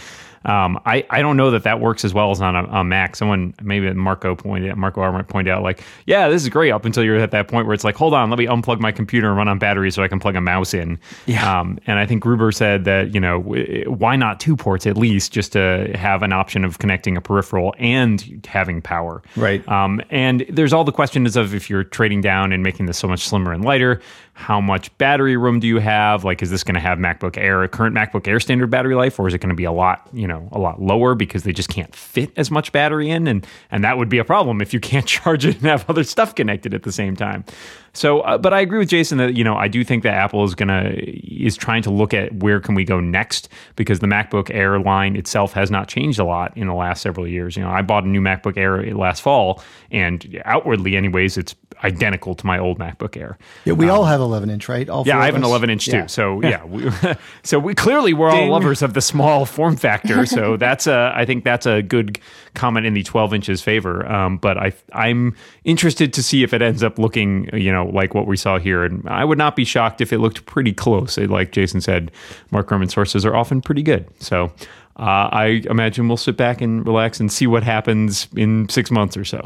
Um, 0.46 0.80
I, 0.86 1.06
I 1.10 1.22
don't 1.22 1.38
know 1.38 1.52
that 1.52 1.64
that 1.64 1.80
works 1.80 2.06
as 2.06 2.14
well 2.14 2.32
as 2.32 2.42
on 2.42 2.56
a, 2.56 2.64
a 2.66 2.84
Mac. 2.84 3.16
Someone, 3.16 3.54
maybe 3.62 3.92
Marco 3.94 4.36
pointed 4.36 4.72
out, 4.72 4.78
Marco 4.78 5.02
Arment 5.02 5.28
pointed 5.28 5.52
out, 5.52 5.64
like, 5.64 5.84
yeah, 6.06 6.30
this 6.30 6.42
is 6.44 6.50
great 6.50 6.72
up 6.72 6.86
until 6.86 7.04
you're 7.04 7.18
at 7.18 7.32
that 7.32 7.48
point 7.48 7.68
where 7.68 7.74
it's 7.74 7.84
like, 7.84 7.96
hold 7.96 8.14
on, 8.14 8.30
let 8.30 8.40
me 8.40 8.46
unplug 8.46 8.80
my 8.80 8.92
computer 8.92 9.28
and 9.28 9.38
run 9.38 9.48
on 9.48 9.60
battery 9.60 9.92
so 9.92 10.02
I 10.02 10.08
can 10.08 10.20
plug 10.20 10.36
a 10.36 10.42
mouse 10.42 10.74
in. 10.74 11.00
Yeah. 11.26 11.60
Um, 11.60 11.80
and 11.88 12.00
I 12.00 12.06
think 12.06 12.24
Gruber 12.24 12.52
said 12.52 12.86
that, 12.86 13.14
you 13.14 13.20
know, 13.20 13.40
why 13.88 14.16
not 14.16 14.40
two 14.40 14.56
ports 14.56 14.88
at 14.88 14.98
least 14.98 15.34
just 15.34 15.52
to 15.54 15.92
have 15.96 16.24
an 16.24 16.32
option 16.32 16.64
of 16.64 16.80
connecting 16.80 17.18
a 17.18 17.22
peripheral 17.22 17.76
and 17.78 18.46
having 18.48 18.82
power. 18.82 19.22
Right. 19.36 19.68
Um, 19.68 20.02
and 20.10 20.46
there's 20.50 20.74
all 20.74 20.84
the 20.84 20.92
questions 20.92 21.36
of 21.36 21.54
if 21.54 21.70
you're 21.70 21.84
trading 21.84 22.22
down 22.22 22.52
and 22.54 22.64
making 22.64 22.86
this 22.86 22.98
so 22.98 23.08
much 23.08 23.28
slimmer 23.28 23.52
and 23.52 23.66
lighter, 23.66 24.02
how 24.40 24.62
much 24.62 24.98
battery 24.98 25.36
room 25.36 25.60
do 25.60 25.68
you 25.68 25.80
have? 25.80 26.24
Like, 26.24 26.42
is 26.42 26.50
this 26.50 26.64
going 26.64 26.76
to 26.76 26.80
have 26.80 26.98
MacBook 26.98 27.38
Air, 27.38 27.68
current 27.68 27.94
MacBook 27.94 28.26
Air 28.26 28.40
standard 28.40 28.72
battery 28.72 28.96
life, 28.96 29.20
or 29.20 29.28
is 29.28 29.34
it 29.34 29.40
going 29.40 29.50
to 29.50 29.56
be 29.56 29.66
a 29.66 29.72
lot, 29.72 30.08
you 30.14 30.26
know, 30.26 30.48
a 30.54 30.60
lot 30.60 30.82
lower 30.82 31.14
because 31.14 31.44
they 31.44 31.52
just 31.52 31.68
can't 31.68 31.94
fit 31.94 32.32
as 32.38 32.50
much 32.50 32.72
battery 32.72 33.10
in? 33.10 33.28
And 33.28 33.46
and 33.70 33.84
that 33.84 33.98
would 33.98 34.08
be 34.08 34.18
a 34.18 34.24
problem 34.24 34.62
if 34.62 34.74
you 34.74 34.80
can't 34.92 35.06
charge 35.06 35.46
it 35.46 35.56
and 35.56 35.66
have 35.66 35.90
other 35.90 36.06
stuff 36.06 36.36
connected 36.36 36.74
at 36.74 36.84
the 36.84 36.92
same 36.94 37.18
time. 37.18 37.44
So, 37.92 38.22
uh, 38.22 38.38
but 38.38 38.54
I 38.54 38.62
agree 38.62 38.80
with 38.80 38.88
Jason 38.88 39.18
that 39.18 39.36
you 39.36 39.44
know 39.44 39.56
I 39.56 39.68
do 39.68 39.84
think 39.84 40.04
that 40.04 40.14
Apple 40.14 40.46
is 40.46 40.56
gonna 40.56 40.94
is 40.96 41.58
trying 41.58 41.82
to 41.82 41.90
look 41.90 42.14
at 42.14 42.34
where 42.36 42.62
can 42.62 42.76
we 42.76 42.86
go 42.86 43.02
next 43.02 43.50
because 43.76 44.00
the 44.00 44.08
MacBook 44.08 44.50
Air 44.56 44.80
line 44.80 45.18
itself 45.18 45.52
has 45.52 45.70
not 45.70 45.90
changed 45.90 46.18
a 46.18 46.24
lot 46.24 46.56
in 46.56 46.68
the 46.68 46.74
last 46.74 47.02
several 47.02 47.28
years. 47.28 47.58
You 47.58 47.64
know, 47.64 47.70
I 47.70 47.82
bought 47.82 48.06
a 48.06 48.08
new 48.08 48.22
MacBook 48.22 48.56
Air 48.56 48.96
last 48.96 49.22
fall, 49.22 49.62
and 49.92 50.42
outwardly, 50.46 50.96
anyways, 50.96 51.38
it's 51.38 51.56
identical 51.84 52.36
to 52.36 52.46
my 52.46 52.60
old 52.60 52.78
MacBook 52.80 53.16
Air. 53.16 53.38
Yeah, 53.66 53.74
we 53.74 53.90
um, 53.90 54.00
all 54.00 54.06
have 54.06 54.20
11 54.20 54.50
inch, 54.50 54.68
right? 54.68 54.90
All 54.90 55.04
yeah, 55.06 55.18
I 55.18 55.26
have 55.26 55.36
an 55.36 55.44
11 55.44 55.70
inch 55.70 55.88
yeah. 55.88 56.02
too. 56.02 56.08
So 56.08 56.42
yeah, 56.44 56.64
we, 56.66 56.90
so 57.44 57.60
we 57.60 57.74
clearly 57.74 58.14
we're 58.14 58.30
all 58.30 58.50
lovers 58.50 58.82
of 58.82 58.94
the 58.94 59.02
small 59.02 59.46
form 59.46 59.76
factor. 59.76 60.26
So 60.40 60.58
that's 60.58 60.86
a 60.86 61.12
I 61.16 61.26
think 61.26 61.44
that's 61.44 61.66
a 61.66 61.82
good 61.82 62.20
comment 62.54 62.86
in 62.86 62.94
the 62.94 63.04
12 63.04 63.34
inches 63.34 63.62
favor. 63.62 64.06
Um, 64.10 64.38
but 64.38 64.58
I 64.58 64.74
I'm 64.94 65.36
interested 65.64 66.14
to 66.14 66.24
see 66.24 66.44
if 66.44 66.54
it 66.54 66.62
ends 66.62 66.84
up 66.84 67.00
looking 67.00 67.50
you 67.54 67.72
know 67.72 67.86
like 67.86 68.14
what 68.14 68.28
we 68.28 68.38
saw 68.38 68.60
here, 68.60 68.84
and 68.84 69.08
I 69.10 69.26
would 69.26 69.38
not 69.38 69.56
be 69.56 69.66
shocked 69.66 70.02
if 70.02 70.14
it 70.14 70.20
looked 70.20 70.46
pretty 70.46 70.72
close. 70.74 71.18
Like 71.18 71.52
Jason 71.52 71.82
said, 71.82 72.12
Mark 72.52 72.70
Gurman 72.70 72.92
sources 72.92 73.26
are 73.26 73.36
often 73.36 73.62
pretty 73.62 73.84
good. 73.84 74.08
So. 74.20 74.52
Uh, 74.98 75.30
I 75.32 75.46
imagine 75.70 76.10
we'll 76.10 76.18
sit 76.18 76.36
back 76.36 76.60
and 76.60 76.86
relax 76.86 77.22
and 77.22 77.32
see 77.32 77.48
what 77.48 77.64
happens 77.64 78.28
in 78.36 78.68
six 78.68 78.92
months 78.92 79.16
or 79.16 79.24
so. 79.24 79.46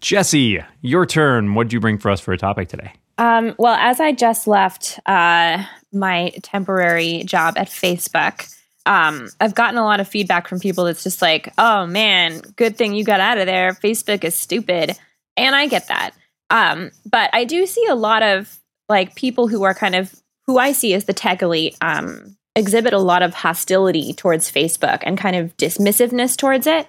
Jessie, 0.00 0.60
your 0.82 1.06
turn. 1.06 1.54
What 1.54 1.64
did 1.64 1.72
you 1.72 1.80
bring 1.80 1.98
for 1.98 2.10
us 2.10 2.20
for 2.20 2.32
a 2.32 2.38
topic 2.38 2.68
today? 2.68 2.92
Um, 3.18 3.54
well, 3.58 3.74
as 3.74 3.98
I 3.98 4.12
just 4.12 4.46
left 4.46 5.00
uh, 5.06 5.64
my 5.92 6.32
temporary 6.42 7.24
job 7.24 7.54
at 7.56 7.68
Facebook, 7.68 8.52
um, 8.84 9.28
I've 9.40 9.54
gotten 9.54 9.78
a 9.78 9.84
lot 9.84 10.00
of 10.00 10.08
feedback 10.08 10.48
from 10.48 10.60
people 10.60 10.84
that's 10.84 11.02
just 11.02 11.22
like, 11.22 11.52
oh 11.58 11.86
man, 11.86 12.40
good 12.56 12.76
thing 12.76 12.94
you 12.94 13.04
got 13.04 13.20
out 13.20 13.38
of 13.38 13.46
there. 13.46 13.72
Facebook 13.72 14.22
is 14.22 14.34
stupid. 14.34 14.96
And 15.36 15.56
I 15.56 15.66
get 15.66 15.88
that. 15.88 16.12
Um, 16.50 16.90
but 17.04 17.30
I 17.32 17.44
do 17.44 17.66
see 17.66 17.84
a 17.86 17.94
lot 17.94 18.22
of 18.22 18.60
like 18.88 19.16
people 19.16 19.48
who 19.48 19.64
are 19.64 19.74
kind 19.74 19.94
of 19.94 20.14
who 20.46 20.58
I 20.58 20.72
see 20.72 20.94
as 20.94 21.04
the 21.04 21.12
tech 21.12 21.42
elite 21.42 21.76
um, 21.80 22.36
exhibit 22.54 22.92
a 22.92 22.98
lot 22.98 23.22
of 23.22 23.34
hostility 23.34 24.12
towards 24.12 24.50
Facebook 24.50 25.00
and 25.02 25.18
kind 25.18 25.34
of 25.34 25.56
dismissiveness 25.56 26.36
towards 26.36 26.66
it. 26.66 26.86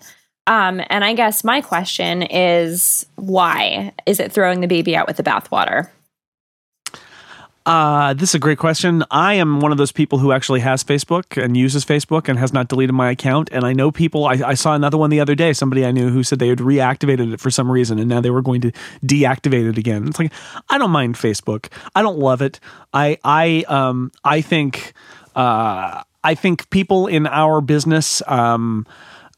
Um, 0.48 0.82
and 0.90 1.04
I 1.04 1.14
guess 1.14 1.44
my 1.44 1.62
question 1.62 2.24
is 2.24 3.06
why 3.16 3.94
is 4.06 4.20
it 4.20 4.32
throwing 4.32 4.62
the 4.62 4.68
baby 4.68 4.96
out 4.96 5.06
with 5.06 5.18
the 5.18 5.24
bathwater? 5.24 5.90
Uh, 7.66 8.14
this 8.14 8.30
is 8.30 8.36
a 8.36 8.40
great 8.40 8.58
question. 8.58 9.04
I 9.12 9.34
am 9.34 9.60
one 9.60 9.74
of 9.74 9.78
those 9.78 9.92
people 9.92 10.20
who 10.20 10.32
actually 10.32 10.62
has 10.62 10.86
Facebook 10.86 11.36
and 11.36 11.58
uses 11.58 11.84
Facebook 11.84 12.30
and 12.30 12.40
has 12.40 12.54
not 12.54 12.70
deleted 12.70 12.96
my 12.96 13.12
account. 13.12 13.50
And 13.52 13.66
I 13.66 13.74
know 13.74 13.92
people, 13.92 14.26
I, 14.26 14.36
I 14.36 14.54
saw 14.54 14.74
another 14.74 14.98
one 14.98 15.10
the 15.10 15.20
other 15.20 15.36
day, 15.36 15.52
somebody 15.52 15.86
I 15.86 15.92
knew 15.92 16.10
who 16.10 16.24
said 16.24 16.40
they 16.40 16.48
had 16.48 16.60
reactivated 16.60 17.34
it 17.34 17.42
for 17.42 17.52
some 17.52 17.70
reason 17.70 18.00
and 18.00 18.08
now 18.08 18.22
they 18.22 18.30
were 18.30 18.42
going 18.42 18.62
to 18.62 18.72
deactivate 19.06 19.70
it 19.70 19.78
again. 19.78 20.08
It's 20.08 20.18
like, 20.18 20.32
I 20.70 20.78
don't 20.78 20.92
mind 20.92 21.16
Facebook. 21.16 21.68
I 21.94 22.02
don't 22.02 22.18
love 22.18 22.42
it. 22.42 22.62
I, 22.94 23.18
I, 23.26 23.66
um, 23.68 24.14
I 24.24 24.40
think, 24.40 24.94
uh, 25.36 26.04
I 26.24 26.36
think 26.36 26.70
people 26.70 27.08
in 27.08 27.28
our 27.28 27.60
business, 27.60 28.22
um, 28.28 28.88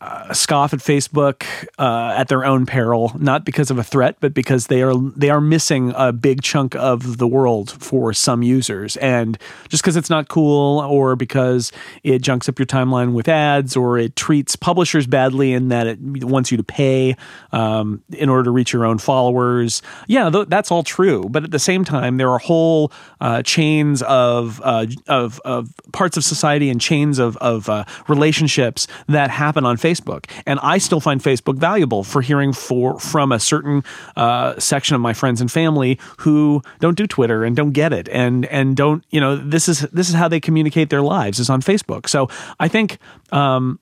uh, 0.02 0.34
scoff 0.34 0.74
at 0.74 0.80
Facebook 0.80 1.44
uh, 1.78 2.16
at 2.16 2.30
their 2.30 2.46
own 2.46 2.66
peril, 2.66 3.12
not 3.20 3.44
because 3.44 3.70
of 3.70 3.78
a 3.78 3.84
threat, 3.84 4.16
but 4.22 4.34
because 4.34 4.68
they 4.68 4.82
are 4.82 4.96
they 4.96 5.30
are 5.30 5.42
missing 5.42 5.92
a 5.94 6.14
big 6.14 6.42
chunk 6.42 6.74
of 6.76 7.18
the 7.18 7.28
world 7.28 7.72
for 7.72 8.14
some 8.14 8.42
users, 8.42 8.96
and 8.98 9.38
just 9.68 9.84
because 9.84 9.98
it's 9.98 10.10
not 10.10 10.30
cool, 10.30 10.80
or 10.80 11.18
because 11.18 11.74
it 12.04 12.22
junks 12.22 12.48
up 12.48 12.58
your 12.58 12.66
timeline 12.66 13.12
with 13.12 13.28
ads, 13.28 13.76
or 13.76 13.98
it 13.98 14.16
treats 14.16 14.56
publishers 14.56 15.06
badly 15.06 15.52
in 15.52 15.68
that 15.68 15.86
it 15.86 16.00
wants 16.00 16.50
you 16.50 16.56
to 16.56 16.64
pay 16.64 17.18
um, 17.52 18.02
in 18.12 18.30
order 18.30 18.46
to 18.46 18.52
reach 18.52 18.72
your 18.72 18.86
own 18.86 19.00
followers. 19.00 19.82
Yeah, 20.08 20.30
th- 20.30 20.48
that's 20.48 20.72
all 20.72 20.84
true, 20.84 21.28
but 21.30 21.44
at 21.44 21.52
the 21.52 21.60
same 21.60 21.84
time, 21.84 22.16
there 22.16 22.30
are 22.30 22.40
whole 22.40 22.94
uh, 23.20 23.44
chains 23.44 24.02
of, 24.04 24.62
uh, 24.64 24.86
of 25.08 25.42
of 25.44 25.74
parts 25.92 26.16
of 26.16 26.24
society 26.24 26.70
and 26.70 26.80
chains 26.80 27.20
of 27.20 27.36
of 27.38 27.68
uh, 27.68 27.84
relationships 28.08 28.88
that 29.08 29.30
happen 29.30 29.66
on 29.66 29.76
Facebook 29.76 29.89
Facebook, 29.90 30.26
and 30.46 30.60
I 30.62 30.78
still 30.78 31.00
find 31.00 31.22
Facebook 31.22 31.58
valuable 31.58 32.04
for 32.04 32.22
hearing 32.22 32.54
for 32.54 33.00
from 33.00 33.32
a 33.32 33.40
certain 33.40 33.84
uh, 34.16 34.60
section 34.60 34.96
of 34.96 35.02
my 35.02 35.14
friends 35.14 35.42
and 35.42 35.52
family 35.52 36.00
who 36.20 36.62
don't 36.80 36.98
do 36.98 37.08
Twitter 37.08 37.44
and 37.44 37.56
don't 37.56 37.72
get 37.72 37.94
it, 37.94 38.08
and 38.10 38.46
and 38.48 38.76
don't 38.76 39.04
you 39.10 39.20
know 39.20 39.36
this 39.36 39.68
is 39.68 39.82
this 39.94 40.10
is 40.10 40.16
how 40.16 40.28
they 40.28 40.40
communicate 40.40 40.90
their 40.90 41.02
lives 41.02 41.40
is 41.40 41.50
on 41.50 41.62
Facebook. 41.62 42.08
So 42.08 42.30
I 42.60 42.68
think. 42.68 42.98
Um, 43.32 43.80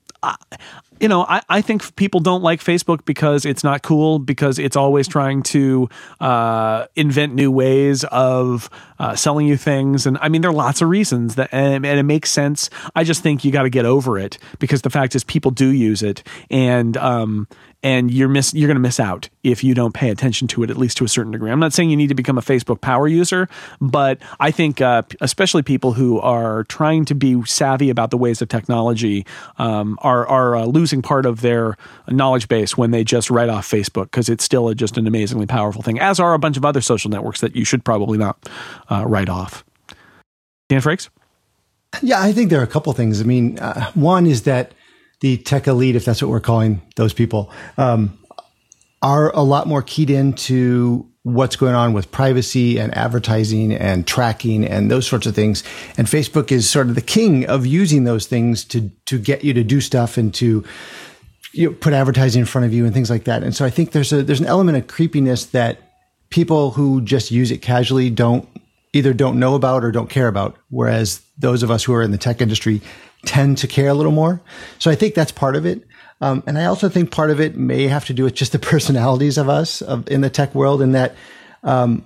you 1.00 1.08
know, 1.08 1.24
I, 1.24 1.42
I 1.50 1.62
think 1.62 1.96
people 1.96 2.20
don't 2.20 2.42
like 2.42 2.60
Facebook 2.60 3.06
because 3.06 3.46
it's 3.46 3.63
not 3.63 3.84
cool, 3.84 4.20
because 4.20 4.60
it's 4.60 4.75
always 4.75 5.08
trying 5.08 5.44
to 5.44 5.89
uh, 6.20 6.88
invent 6.96 7.34
new 7.34 7.51
ways 7.51 8.04
of 8.06 8.70
uh, 9.00 9.16
selling 9.16 9.48
you 9.48 9.58
things. 9.58 10.06
And 10.06 10.18
I 10.22 10.30
mean, 10.30 10.42
there 10.42 10.51
are 10.51 10.54
lots 10.54 10.82
of 10.82 10.89
reasons 10.89 11.36
that, 11.36 11.50
and, 11.51 11.86
and 11.86 12.00
it 12.00 12.04
makes 12.04 12.32
sense. 12.32 12.70
I 12.96 13.04
just 13.04 13.22
think 13.22 13.46
you 13.46 13.51
got 13.51 13.63
to 13.63 13.70
get 13.70 13.86
over 13.86 14.18
it 14.18 14.38
because 14.60 14.82
the 14.82 14.89
fact 14.89 15.16
is 15.16 15.24
people 15.24 15.51
do 15.51 15.68
use 15.68 16.01
it. 16.01 16.24
And, 16.50 16.98
um, 16.98 17.48
and 17.84 18.12
you're 18.12 18.27
miss 18.27 18.54
you're 18.54 18.68
going 18.68 18.75
to 18.75 18.82
miss 18.82 19.00
out 19.00 19.30
if 19.44 19.63
you 19.63 19.74
don't 19.74 19.94
pay 19.94 20.10
attention 20.10 20.48
to 20.48 20.63
it 20.63 20.70
at 20.70 20.77
least 20.77 20.98
to 20.98 21.06
a 21.06 21.08
certain 21.08 21.32
degree. 21.32 21.51
I'm 21.51 21.60
not 21.60 21.74
saying 21.74 21.89
you 21.89 21.96
need 21.96 22.10
to 22.10 22.16
become 22.16 22.38
a 22.38 22.42
Facebook 22.42 22.82
power 22.82 23.08
user, 23.08 23.48
but 23.80 24.20
I 24.39 24.51
think 24.51 24.82
uh, 24.82 25.04
especially 25.22 25.62
people 25.62 25.94
who 25.94 26.20
are 26.20 26.63
trying 26.66 27.06
to 27.06 27.16
be 27.16 27.44
savvy 27.46 27.89
about 27.89 28.10
the 28.10 28.18
ways 28.18 28.42
of 28.42 28.50
technology 28.50 29.25
um, 29.58 29.98
are 30.01 30.27
are 30.27 30.56
uh, 30.56 30.66
losing 30.66 30.87
part 31.01 31.25
of 31.25 31.41
their 31.41 31.77
knowledge 32.10 32.48
base 32.48 32.77
when 32.77 32.91
they 32.91 33.03
just 33.03 33.29
write 33.29 33.50
off 33.50 33.70
Facebook 33.70 34.06
because 34.06 34.29
it's 34.29 34.44
still 34.44 34.70
a, 34.70 34.75
just 34.75 34.98
an 34.98 35.08
amazingly 35.08 35.46
powerful 35.46 35.82
thing. 35.82 36.00
As 36.00 36.20
are 36.20 36.34
a 36.34 36.39
bunch 36.39 36.58
of 36.58 36.65
other 36.65 36.82
social 36.82 37.10
networks 37.10 37.41
that 37.41 37.56
you 37.56 37.65
should 37.65 37.84
probably 37.84 38.17
not 38.17 38.50
uh, 38.89 39.06
write 39.08 39.29
off. 39.29 39.63
Dan 40.70 40.82
Frakes. 40.82 41.10
Yeah, 42.01 42.22
I 42.22 42.34
think 42.34 42.50
there 42.50 42.60
are 42.60 42.63
a 42.63 42.67
couple 42.67 42.91
things. 42.94 43.22
I 43.22 43.24
mean, 43.24 43.58
uh, 43.60 43.91
one 43.94 44.27
is 44.27 44.44
that 44.44 44.74
the 45.22 45.38
tech 45.38 45.67
elite, 45.67 45.96
if 45.96 46.06
that's 46.06 46.22
what 46.22 46.29
we're 46.29 46.39
calling 46.39 46.82
those 46.96 47.13
people, 47.13 47.51
um, 47.77 48.17
are 49.01 49.34
a 49.36 49.41
lot 49.41 49.67
more 49.67 49.82
keyed 49.82 50.10
into 50.10 51.10
what's 51.27 51.57
going 51.57 51.75
on 51.75 51.91
with 51.91 52.10
privacy 52.10 52.77
and 52.77 52.96
advertising 52.96 53.74
and 53.74 54.07
tracking 54.07 54.63
and 54.65 54.89
those 54.89 55.05
sorts 55.05 55.25
of 55.27 55.36
things. 55.36 55.62
And 55.98 56.07
Facebook 56.07 56.53
is 56.53 56.69
sort 56.69 56.88
of 56.88 56.96
the 56.96 57.01
king 57.01 57.46
of 57.48 57.65
using 57.65 58.05
those 58.05 58.27
things 58.27 58.63
to 58.65 58.89
to 59.07 59.19
get 59.19 59.43
you 59.43 59.53
to 59.53 59.63
do 59.63 59.81
stuff 59.81 60.17
and 60.17 60.34
to 60.36 60.63
you 61.51 61.69
know, 61.69 61.75
put 61.75 61.91
advertising 61.91 62.39
in 62.39 62.46
front 62.46 62.65
of 62.65 62.74
you 62.74 62.86
and 62.86 62.93
things 62.93 63.10
like 63.10 63.25
that. 63.25 63.43
And 63.43 63.53
so 63.53 63.65
I 63.65 63.69
think 63.69 63.91
there's 63.91 64.13
a 64.13 64.24
there's 64.24 64.39
an 64.39 64.46
element 64.46 64.77
of 64.77 64.88
creepiness 64.88 65.48
that 65.48 65.79
people 66.29 66.72
who 66.72 67.01
just 67.01 67.29
use 67.29 67.51
it 67.51 67.62
casually 67.62 68.10
don't 68.10 68.48
either 68.93 69.13
don't 69.13 69.38
know 69.38 69.55
about 69.55 69.84
or 69.84 69.91
don't 69.91 70.10
care 70.10 70.29
about. 70.29 70.55
Whereas 70.69 71.22
those 71.38 71.62
of 71.62 71.69
us 71.69 71.84
who 71.84 71.93
are 71.93 72.01
in 72.01 72.12
the 72.12 72.17
tech 72.17 72.41
industry 72.41 72.81
tend 73.25 73.57
to 73.57 73.67
care 73.67 73.89
a 73.89 73.93
little 73.93 74.12
more. 74.12 74.41
So 74.79 74.89
I 74.89 74.96
think 74.96 75.13
that's 75.13 75.31
part 75.31 75.55
of 75.55 75.65
it. 75.65 75.87
Um, 76.19 76.43
and 76.47 76.57
I 76.57 76.65
also 76.65 76.89
think 76.89 77.12
part 77.12 77.29
of 77.29 77.39
it 77.39 77.55
may 77.55 77.88
have 77.88 78.05
to 78.05 78.13
do 78.13 78.24
with 78.24 78.33
just 78.33 78.51
the 78.51 78.59
personalities 78.74 79.38
of 79.38 79.50
us 79.50 79.81
of, 79.81 80.09
in 80.09 80.21
the 80.21 80.29
tech 80.29 80.55
world, 80.55 80.81
in 80.81 80.93
that, 80.93 81.15
um, 81.63 82.05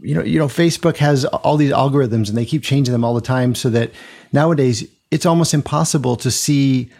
you 0.00 0.14
know, 0.14 0.22
you 0.22 0.38
know, 0.38 0.46
Facebook 0.46 0.96
has 0.98 1.24
all 1.24 1.56
these 1.56 1.72
algorithms, 1.72 2.28
and 2.28 2.38
they 2.38 2.46
keep 2.46 2.62
changing 2.62 2.92
them 2.92 3.04
all 3.04 3.14
the 3.14 3.20
time, 3.20 3.54
so 3.54 3.68
that 3.70 3.92
nowadays 4.32 4.88
it's 5.10 5.26
almost 5.26 5.54
impossible 5.54 6.16
to 6.16 6.30
see 6.30 6.90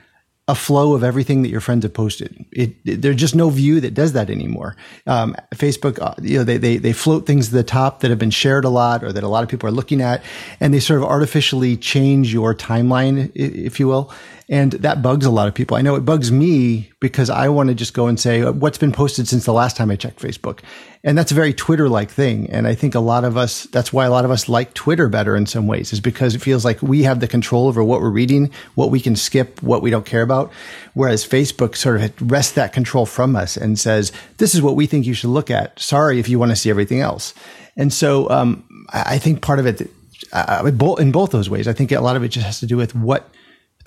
a 0.48 0.54
flow 0.54 0.94
of 0.94 1.04
everything 1.04 1.42
that 1.42 1.50
your 1.50 1.60
friends 1.60 1.84
have 1.84 1.92
posted. 1.92 2.44
It, 2.50 2.74
it, 2.86 3.02
there's 3.02 3.16
just 3.16 3.34
no 3.34 3.50
view 3.50 3.80
that 3.80 3.92
does 3.92 4.14
that 4.14 4.30
anymore. 4.30 4.76
Um, 5.06 5.36
Facebook, 5.54 6.00
uh, 6.00 6.14
you 6.22 6.38
know, 6.38 6.44
they, 6.44 6.56
they, 6.56 6.78
they 6.78 6.94
float 6.94 7.26
things 7.26 7.48
to 7.48 7.54
the 7.54 7.62
top 7.62 8.00
that 8.00 8.08
have 8.08 8.18
been 8.18 8.30
shared 8.30 8.64
a 8.64 8.70
lot 8.70 9.04
or 9.04 9.12
that 9.12 9.22
a 9.22 9.28
lot 9.28 9.42
of 9.42 9.50
people 9.50 9.68
are 9.68 9.72
looking 9.72 10.00
at, 10.00 10.24
and 10.58 10.72
they 10.72 10.80
sort 10.80 11.02
of 11.02 11.04
artificially 11.06 11.76
change 11.76 12.32
your 12.32 12.54
timeline, 12.54 13.30
if 13.34 13.78
you 13.78 13.88
will. 13.88 14.10
And 14.50 14.72
that 14.72 15.02
bugs 15.02 15.26
a 15.26 15.30
lot 15.30 15.46
of 15.46 15.54
people. 15.54 15.76
I 15.76 15.82
know 15.82 15.94
it 15.94 16.06
bugs 16.06 16.32
me 16.32 16.90
because 17.00 17.28
I 17.28 17.50
want 17.50 17.68
to 17.68 17.74
just 17.74 17.92
go 17.92 18.06
and 18.06 18.18
say, 18.18 18.42
what's 18.50 18.78
been 18.78 18.92
posted 18.92 19.28
since 19.28 19.44
the 19.44 19.52
last 19.52 19.76
time 19.76 19.90
I 19.90 19.96
checked 19.96 20.22
Facebook? 20.22 20.60
And 21.04 21.18
that's 21.18 21.30
a 21.30 21.34
very 21.34 21.52
Twitter 21.52 21.86
like 21.86 22.10
thing. 22.10 22.48
And 22.48 22.66
I 22.66 22.74
think 22.74 22.94
a 22.94 23.00
lot 23.00 23.24
of 23.24 23.36
us, 23.36 23.64
that's 23.64 23.92
why 23.92 24.06
a 24.06 24.10
lot 24.10 24.24
of 24.24 24.30
us 24.30 24.48
like 24.48 24.72
Twitter 24.72 25.10
better 25.10 25.36
in 25.36 25.44
some 25.44 25.66
ways, 25.66 25.92
is 25.92 26.00
because 26.00 26.34
it 26.34 26.40
feels 26.40 26.64
like 26.64 26.80
we 26.80 27.02
have 27.02 27.20
the 27.20 27.28
control 27.28 27.68
over 27.68 27.84
what 27.84 28.00
we're 28.00 28.08
reading, 28.08 28.50
what 28.74 28.90
we 28.90 29.00
can 29.00 29.16
skip, 29.16 29.62
what 29.62 29.82
we 29.82 29.90
don't 29.90 30.06
care 30.06 30.22
about. 30.22 30.50
Whereas 30.94 31.26
Facebook 31.26 31.76
sort 31.76 32.00
of 32.00 32.30
wrests 32.32 32.52
that 32.52 32.72
control 32.72 33.04
from 33.04 33.36
us 33.36 33.58
and 33.58 33.78
says, 33.78 34.12
this 34.38 34.54
is 34.54 34.62
what 34.62 34.76
we 34.76 34.86
think 34.86 35.04
you 35.04 35.14
should 35.14 35.30
look 35.30 35.50
at. 35.50 35.78
Sorry 35.78 36.18
if 36.18 36.26
you 36.26 36.38
want 36.38 36.52
to 36.52 36.56
see 36.56 36.70
everything 36.70 37.00
else. 37.00 37.34
And 37.76 37.92
so 37.92 38.30
um, 38.30 38.86
I 38.94 39.18
think 39.18 39.42
part 39.42 39.58
of 39.58 39.66
it, 39.66 39.90
uh, 40.32 40.62
in 40.98 41.12
both 41.12 41.30
those 41.32 41.50
ways, 41.50 41.68
I 41.68 41.74
think 41.74 41.92
a 41.92 42.00
lot 42.00 42.16
of 42.16 42.22
it 42.22 42.28
just 42.28 42.46
has 42.46 42.60
to 42.60 42.66
do 42.66 42.78
with 42.78 42.94
what 42.94 43.28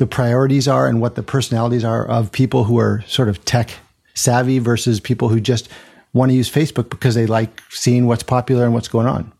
the 0.01 0.07
priorities 0.07 0.67
are 0.67 0.87
and 0.87 0.99
what 0.99 1.13
the 1.13 1.21
personalities 1.21 1.83
are 1.83 2.07
of 2.07 2.31
people 2.31 2.63
who 2.63 2.79
are 2.79 3.03
sort 3.05 3.29
of 3.29 3.45
tech 3.45 3.69
savvy 4.15 4.57
versus 4.57 4.99
people 4.99 5.29
who 5.29 5.39
just 5.39 5.69
want 6.11 6.31
to 6.31 6.35
use 6.35 6.49
Facebook 6.49 6.89
because 6.89 7.13
they 7.13 7.27
like 7.27 7.61
seeing 7.69 8.07
what's 8.07 8.23
popular 8.23 8.63
and 8.65 8.73
what's 8.73 8.87
going 8.87 9.05
on. 9.05 9.31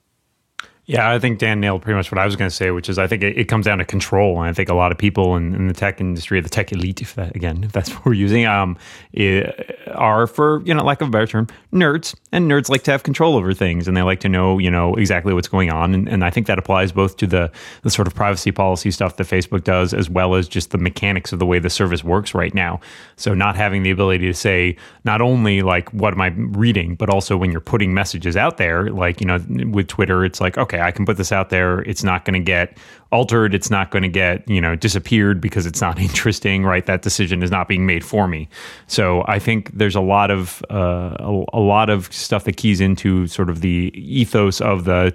Yeah, 0.88 1.12
I 1.12 1.20
think 1.20 1.38
Dan 1.38 1.60
nailed 1.60 1.84
pretty 1.84 1.96
much 1.96 2.12
what 2.12 2.18
I 2.18 2.26
was 2.26 2.36
going 2.36 2.50
to 2.50 2.56
say, 2.56 2.72
which 2.72 2.90
is 2.90 2.98
I 2.98 3.06
think 3.06 3.22
it, 3.22 3.38
it, 3.38 3.46
comes 3.46 3.66
down 3.66 3.78
to 3.78 3.86
control, 3.86 4.40
and 4.40 4.50
I 4.50 4.54
think 4.54 4.68
a 4.68 4.74
lot 4.74 4.92
of 4.92 4.98
people 4.98 5.36
in, 5.36 5.54
in 5.54 5.68
the 5.68 5.76
tech 5.76 6.02
industry, 6.02 6.42
the 6.42 6.50
tech 6.50 6.72
elite, 6.72 7.02
if 7.02 7.14
that, 7.16 7.36
again, 7.36 7.64
if 7.64 7.72
that's 7.72 7.90
what 7.94 8.06
we're 8.06 8.14
using, 8.14 8.48
um, 8.48 8.76
it, 9.14 9.80
are 9.94 10.26
for 10.26 10.64
you 10.66 10.74
know, 10.74 10.84
lack 10.84 11.02
of 11.02 11.10
a 11.10 11.12
better 11.12 11.28
term, 11.28 11.48
nerds, 11.72 12.16
and 12.32 12.50
nerds 12.50 12.68
like 12.68 12.82
to 12.84 12.92
have 12.92 13.04
control 13.04 13.36
over 13.36 13.54
things, 13.54 13.88
and 13.88 13.96
they 13.96 14.02
like 14.02 14.22
to 14.22 14.30
know 14.30 14.58
you 14.58 14.72
know 14.72 14.96
exactly 14.96 15.36
what's 15.36 15.48
going 15.48 15.70
on, 15.70 15.94
and, 15.94 16.10
and 16.10 16.26
I 16.26 16.32
think 16.32 16.48
that 16.48 16.58
applies 16.58 16.92
both 16.92 17.16
to 17.18 17.28
the 17.28 17.52
the 17.84 17.92
sort 17.92 18.08
of 18.08 18.16
privacy 18.16 18.52
policy 18.52 18.90
stuff 18.90 19.18
that 19.18 19.28
Facebook 19.28 19.64
does, 19.64 19.94
as 19.94 20.10
well 20.10 20.34
as 20.34 20.48
just 20.48 20.72
the 20.72 20.80
mechanics 20.80 21.32
of 21.32 21.38
the 21.38 21.46
way 21.46 21.60
the 21.60 21.70
service 21.70 22.04
works 22.04 22.34
right 22.34 22.56
now. 22.56 22.80
So 23.18 23.36
not 23.36 23.56
having 23.56 23.84
the 23.84 23.92
ability 23.92 24.26
to 24.26 24.34
say 24.34 24.78
not 25.04 25.22
only 25.22 25.62
like 25.62 25.94
what 25.94 26.14
am 26.14 26.22
I 26.22 26.34
reading, 26.36 26.96
but 26.96 27.10
also 27.12 27.38
when 27.38 27.52
you're 27.52 27.62
putting 27.62 27.94
messages 27.94 28.36
out 28.36 28.58
there, 28.58 28.90
like 28.90 29.22
you 29.22 29.28
know, 29.28 29.40
with 29.70 29.88
Twitter, 29.88 30.26
it's 30.26 30.42
like 30.42 30.58
okay 30.58 30.71
I 30.80 30.92
can 30.92 31.06
put 31.06 31.18
this 31.18 31.32
out 31.32 31.50
there. 31.50 31.80
It's 31.82 32.04
not 32.04 32.26
going 32.26 32.34
to 32.34 32.44
get 32.44 32.78
altered. 33.12 33.54
It's 33.54 33.70
not 33.70 33.92
going 33.92 34.04
to 34.04 34.10
get, 34.10 34.48
you 34.48 34.62
know, 34.62 34.76
disappeared 34.76 35.42
because 35.42 35.66
it's 35.66 35.82
not 35.82 36.00
interesting, 36.08 36.64
right? 36.64 36.86
That 36.86 37.02
decision 37.02 37.44
is 37.44 37.52
not 37.52 37.68
being 37.68 37.86
made 37.86 38.06
for 38.06 38.28
me. 38.28 38.48
So 38.88 39.24
I 39.28 39.40
think 39.40 39.72
there's 39.74 39.96
a 39.96 40.02
lot 40.02 40.32
of, 40.32 40.64
uh, 40.70 41.16
a, 41.20 41.46
a 41.54 41.60
lot 41.60 41.90
of 41.90 42.12
stuff 42.14 42.46
that 42.46 42.58
keys 42.58 42.80
into 42.80 43.28
sort 43.28 43.50
of 43.50 43.62
the 43.62 43.92
ethos 43.96 44.62
of 44.62 44.86
the 44.86 45.14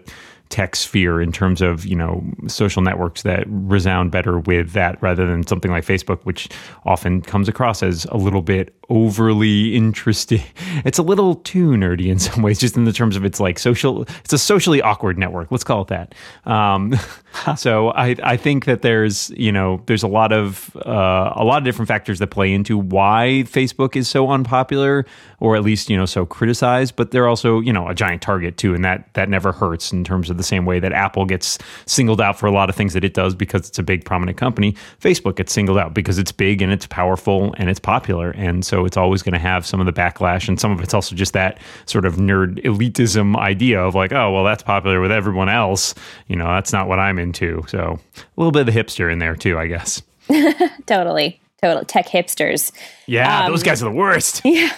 tech 0.49 0.76
sphere 0.76 1.21
in 1.21 1.33
terms 1.33 1.61
of 1.61 1.85
you 1.85 1.97
know 1.97 2.25
social 2.47 2.83
networks 2.83 3.23
that 3.23 3.45
resound 3.49 4.11
better 4.11 4.38
with 4.41 4.73
that 4.73 5.00
rather 5.03 5.26
than 5.26 5.47
something 5.47 5.71
like 5.71 5.85
Facebook, 5.85 6.21
which 6.23 6.49
often 6.85 7.23
comes 7.23 7.49
across 7.49 7.83
as 7.83 8.05
a 8.07 8.17
little 8.17 8.43
bit 8.43 8.75
overly 8.88 9.75
interesting. 9.75 10.43
It's 10.85 10.99
a 10.99 11.03
little 11.03 11.37
too 11.37 11.71
nerdy 11.71 12.09
in 12.09 12.19
some 12.19 12.43
ways, 12.43 12.59
just 12.59 12.76
in 12.76 12.85
the 12.85 12.93
terms 12.93 13.17
of 13.17 13.25
it's 13.25 13.41
like 13.41 13.59
social. 13.59 14.03
It's 14.25 14.33
a 14.33 14.38
socially 14.38 14.83
awkward 14.83 15.19
network. 15.19 15.50
Let's 15.50 15.65
call 15.65 15.83
it 15.83 15.88
that. 15.88 16.15
Um, 16.45 16.95
so 17.57 17.91
I 17.91 18.15
I 18.23 18.37
think 18.37 18.67
that 18.67 18.83
there's 18.83 19.31
you 19.31 19.50
know 19.50 19.83
there's 19.87 20.03
a 20.03 20.09
lot 20.09 20.33
of 20.33 20.76
uh, 20.76 21.33
a 21.35 21.45
lot 21.45 21.59
of 21.59 21.65
different 21.65 21.88
factors 21.88 22.19
that 22.19 22.29
play 22.29 22.53
into 22.53 22.79
why 22.79 23.45
Facebook 23.47 23.97
is 23.97 24.09
so 24.09 24.31
unpopular 24.31 25.07
or 25.41 25.57
at 25.57 25.62
least 25.62 25.91
you 25.91 25.97
know 25.97 26.07
so 26.07 26.26
criticized. 26.26 26.95
But 26.97 27.11
they're 27.11 27.29
also 27.29 27.61
you 27.61 27.73
know 27.73 27.88
a 27.88 27.95
giant 27.95 28.23
target 28.23 28.57
too, 28.57 28.75
and 28.75 28.85
that 28.85 29.12
that 29.15 29.29
never 29.29 29.53
hurts 29.53 29.93
in 29.93 30.05
terms 30.05 30.31
of 30.31 30.36
the 30.37 30.45
same 30.45 30.64
way 30.64 30.78
that 30.81 30.93
Apple 30.93 31.25
gets 31.25 31.59
singled 31.87 32.21
out 32.21 32.38
for 32.38 32.47
a 32.47 32.52
lot 32.52 32.69
of 32.69 32.76
things 32.76 32.93
that 32.95 33.05
it 33.05 33.14
does 33.14 33.35
because 33.35 33.69
it's 33.69 33.78
a 33.78 33.83
big 33.83 34.05
prominent 34.05 34.38
company. 34.38 34.75
Facebook 35.00 35.37
gets 35.37 35.52
singled 35.52 35.78
out 35.78 35.95
because 35.95 36.19
it's 36.19 36.33
big 36.33 36.62
and 36.62 36.73
it's 36.73 36.87
powerful 36.87 37.55
and 37.59 37.69
it's 37.71 37.81
popular, 37.81 38.31
and 38.33 38.64
so 38.64 38.85
it's 38.85 38.97
always 38.97 39.23
going 39.23 39.33
to 39.35 39.38
have 39.38 39.66
some 39.66 39.81
of 39.81 39.87
the 39.87 39.93
backlash, 39.93 40.49
and 40.49 40.61
some 40.61 40.71
of 40.73 40.81
it's 40.81 40.95
also 40.95 41.14
just 41.14 41.33
that 41.33 41.59
sort 41.87 42.05
of 42.05 42.16
nerd 42.16 42.62
elitism 42.64 43.37
idea 43.37 43.81
of 43.81 43.95
like, 43.95 44.12
oh 44.12 44.33
well, 44.33 44.45
that's 44.45 44.62
popular 44.62 45.00
with 45.00 45.12
everyone 45.12 45.49
else. 45.49 45.95
You 46.28 46.37
know, 46.37 46.47
that's 46.47 46.73
not 46.73 46.88
what 46.88 46.99
I'm 46.99 47.19
into. 47.19 47.64
So 47.69 47.99
a 48.16 48.23
little 48.37 48.52
bit 48.52 48.69
of 48.69 48.75
the 48.75 48.81
hipster 48.81 49.12
in 49.12 49.19
there 49.19 49.35
too, 49.35 49.59
I 49.59 49.66
guess. 49.66 50.02
totally. 50.87 51.40
Total 51.62 51.85
tech 51.85 52.07
hipsters. 52.07 52.71
Yeah, 53.07 53.45
um, 53.45 53.50
those 53.50 53.62
guys 53.62 53.83
are 53.83 53.87
the 53.87 53.97
worst. 53.97 54.43
Yeah. 54.45 54.71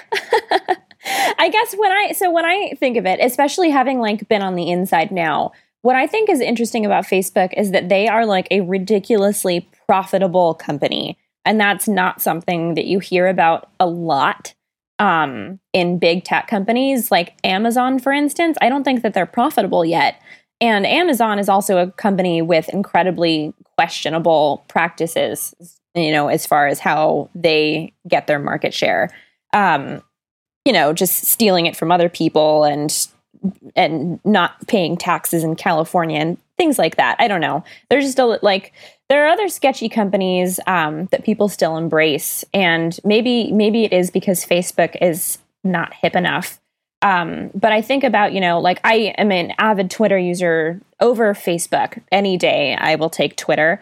I 1.38 1.48
guess 1.50 1.74
when 1.76 1.92
I 1.92 2.12
so 2.12 2.30
when 2.30 2.44
I 2.44 2.74
think 2.78 2.96
of 2.96 3.06
it, 3.06 3.20
especially 3.22 3.70
having 3.70 3.98
like 3.98 4.28
been 4.28 4.42
on 4.42 4.54
the 4.54 4.70
inside 4.70 5.10
now, 5.10 5.52
what 5.82 5.96
I 5.96 6.06
think 6.06 6.28
is 6.28 6.40
interesting 6.40 6.84
about 6.84 7.04
Facebook 7.04 7.52
is 7.56 7.70
that 7.70 7.88
they 7.88 8.08
are 8.08 8.26
like 8.26 8.48
a 8.50 8.60
ridiculously 8.60 9.68
profitable 9.86 10.54
company. 10.54 11.18
And 11.44 11.60
that's 11.60 11.88
not 11.88 12.20
something 12.20 12.74
that 12.74 12.84
you 12.84 12.98
hear 12.98 13.26
about 13.26 13.70
a 13.80 13.86
lot 13.86 14.54
um, 14.98 15.60
in 15.72 15.98
big 15.98 16.24
tech 16.24 16.48
companies 16.48 17.10
like 17.10 17.38
Amazon, 17.44 17.98
for 17.98 18.12
instance. 18.12 18.58
I 18.60 18.68
don't 18.68 18.84
think 18.84 19.02
that 19.02 19.14
they're 19.14 19.26
profitable 19.26 19.84
yet. 19.84 20.20
And 20.60 20.84
Amazon 20.84 21.38
is 21.38 21.48
also 21.48 21.78
a 21.78 21.90
company 21.92 22.42
with 22.42 22.68
incredibly 22.70 23.54
questionable 23.76 24.64
practices, 24.68 25.54
you 25.94 26.10
know, 26.10 26.28
as 26.28 26.46
far 26.46 26.66
as 26.66 26.80
how 26.80 27.30
they 27.34 27.92
get 28.08 28.26
their 28.26 28.40
market 28.40 28.74
share. 28.74 29.10
Um, 29.52 30.02
you 30.68 30.72
know, 30.72 30.92
just 30.92 31.25
stealing 31.25 31.66
it 31.66 31.76
from 31.76 31.90
other 31.90 32.08
people 32.08 32.62
and 32.62 33.08
and 33.75 34.20
not 34.25 34.66
paying 34.68 34.96
taxes 34.96 35.42
in 35.42 35.56
California 35.56 36.18
and 36.18 36.38
things 36.56 36.78
like 36.78 36.96
that. 36.96 37.16
I 37.18 37.28
don't 37.28 37.40
know. 37.40 37.64
There's 37.88 38.04
just 38.04 38.18
a 38.20 38.38
like 38.42 38.72
there 39.08 39.25
are 39.25 39.28
other 39.28 39.48
sketchy 39.48 39.88
companies 39.88 40.60
um, 40.68 41.06
that 41.06 41.25
people 41.25 41.48
still 41.48 41.76
embrace, 41.76 42.44
and 42.54 42.96
maybe 43.02 43.50
maybe 43.50 43.84
it 43.84 43.92
is 43.92 44.12
because 44.12 44.44
Facebook 44.44 44.96
is 45.00 45.38
not 45.64 45.92
hip 45.94 46.14
enough 46.14 46.60
um, 47.02 47.50
but 47.54 47.72
I 47.72 47.80
think 47.80 48.02
about, 48.04 48.32
you 48.32 48.40
know, 48.40 48.58
like 48.58 48.80
I 48.84 49.14
am 49.18 49.30
an 49.30 49.52
avid 49.58 49.90
Twitter 49.90 50.18
user 50.18 50.80
over 51.00 51.32
Facebook. 51.34 52.02
Any 52.10 52.37
day 52.37 52.75
I 52.75 52.96
will 52.96 53.10
take 53.10 53.37
Twitter. 53.37 53.80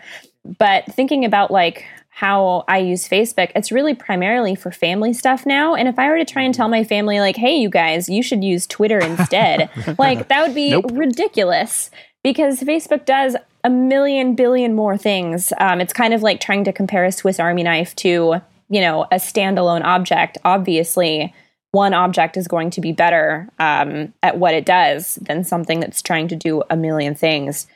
But 0.58 0.84
thinking 0.86 1.24
about 1.24 1.50
like 1.50 1.86
how 2.16 2.64
I 2.66 2.78
use 2.78 3.06
Facebook, 3.06 3.52
it's 3.54 3.70
really 3.70 3.94
primarily 3.94 4.54
for 4.54 4.72
family 4.72 5.12
stuff 5.12 5.44
now. 5.44 5.74
And 5.74 5.86
if 5.86 5.98
I 5.98 6.08
were 6.08 6.16
to 6.16 6.24
try 6.24 6.40
and 6.40 6.54
tell 6.54 6.66
my 6.66 6.82
family, 6.82 7.20
like, 7.20 7.36
hey, 7.36 7.56
you 7.56 7.68
guys, 7.68 8.08
you 8.08 8.22
should 8.22 8.42
use 8.42 8.66
Twitter 8.66 8.98
instead, 8.98 9.68
like 9.98 10.28
that 10.28 10.40
would 10.40 10.54
be 10.54 10.70
nope. 10.70 10.86
ridiculous 10.94 11.90
because 12.24 12.60
Facebook 12.60 13.04
does 13.04 13.36
a 13.64 13.68
million 13.68 14.34
billion 14.34 14.74
more 14.74 14.96
things. 14.96 15.52
Um, 15.58 15.78
it's 15.78 15.92
kind 15.92 16.14
of 16.14 16.22
like 16.22 16.40
trying 16.40 16.64
to 16.64 16.72
compare 16.72 17.04
a 17.04 17.12
Swiss 17.12 17.38
Army 17.38 17.62
knife 17.62 17.94
to, 17.96 18.40
you 18.70 18.80
know, 18.80 19.02
a 19.12 19.16
standalone 19.16 19.84
object. 19.84 20.38
Obviously, 20.42 21.34
one 21.72 21.92
object 21.92 22.38
is 22.38 22.48
going 22.48 22.70
to 22.70 22.80
be 22.80 22.92
better 22.92 23.46
um, 23.58 24.14
at 24.22 24.38
what 24.38 24.54
it 24.54 24.64
does 24.64 25.16
than 25.16 25.44
something 25.44 25.80
that's 25.80 26.00
trying 26.00 26.28
to 26.28 26.36
do 26.36 26.62
a 26.70 26.78
million 26.78 27.14
things. 27.14 27.66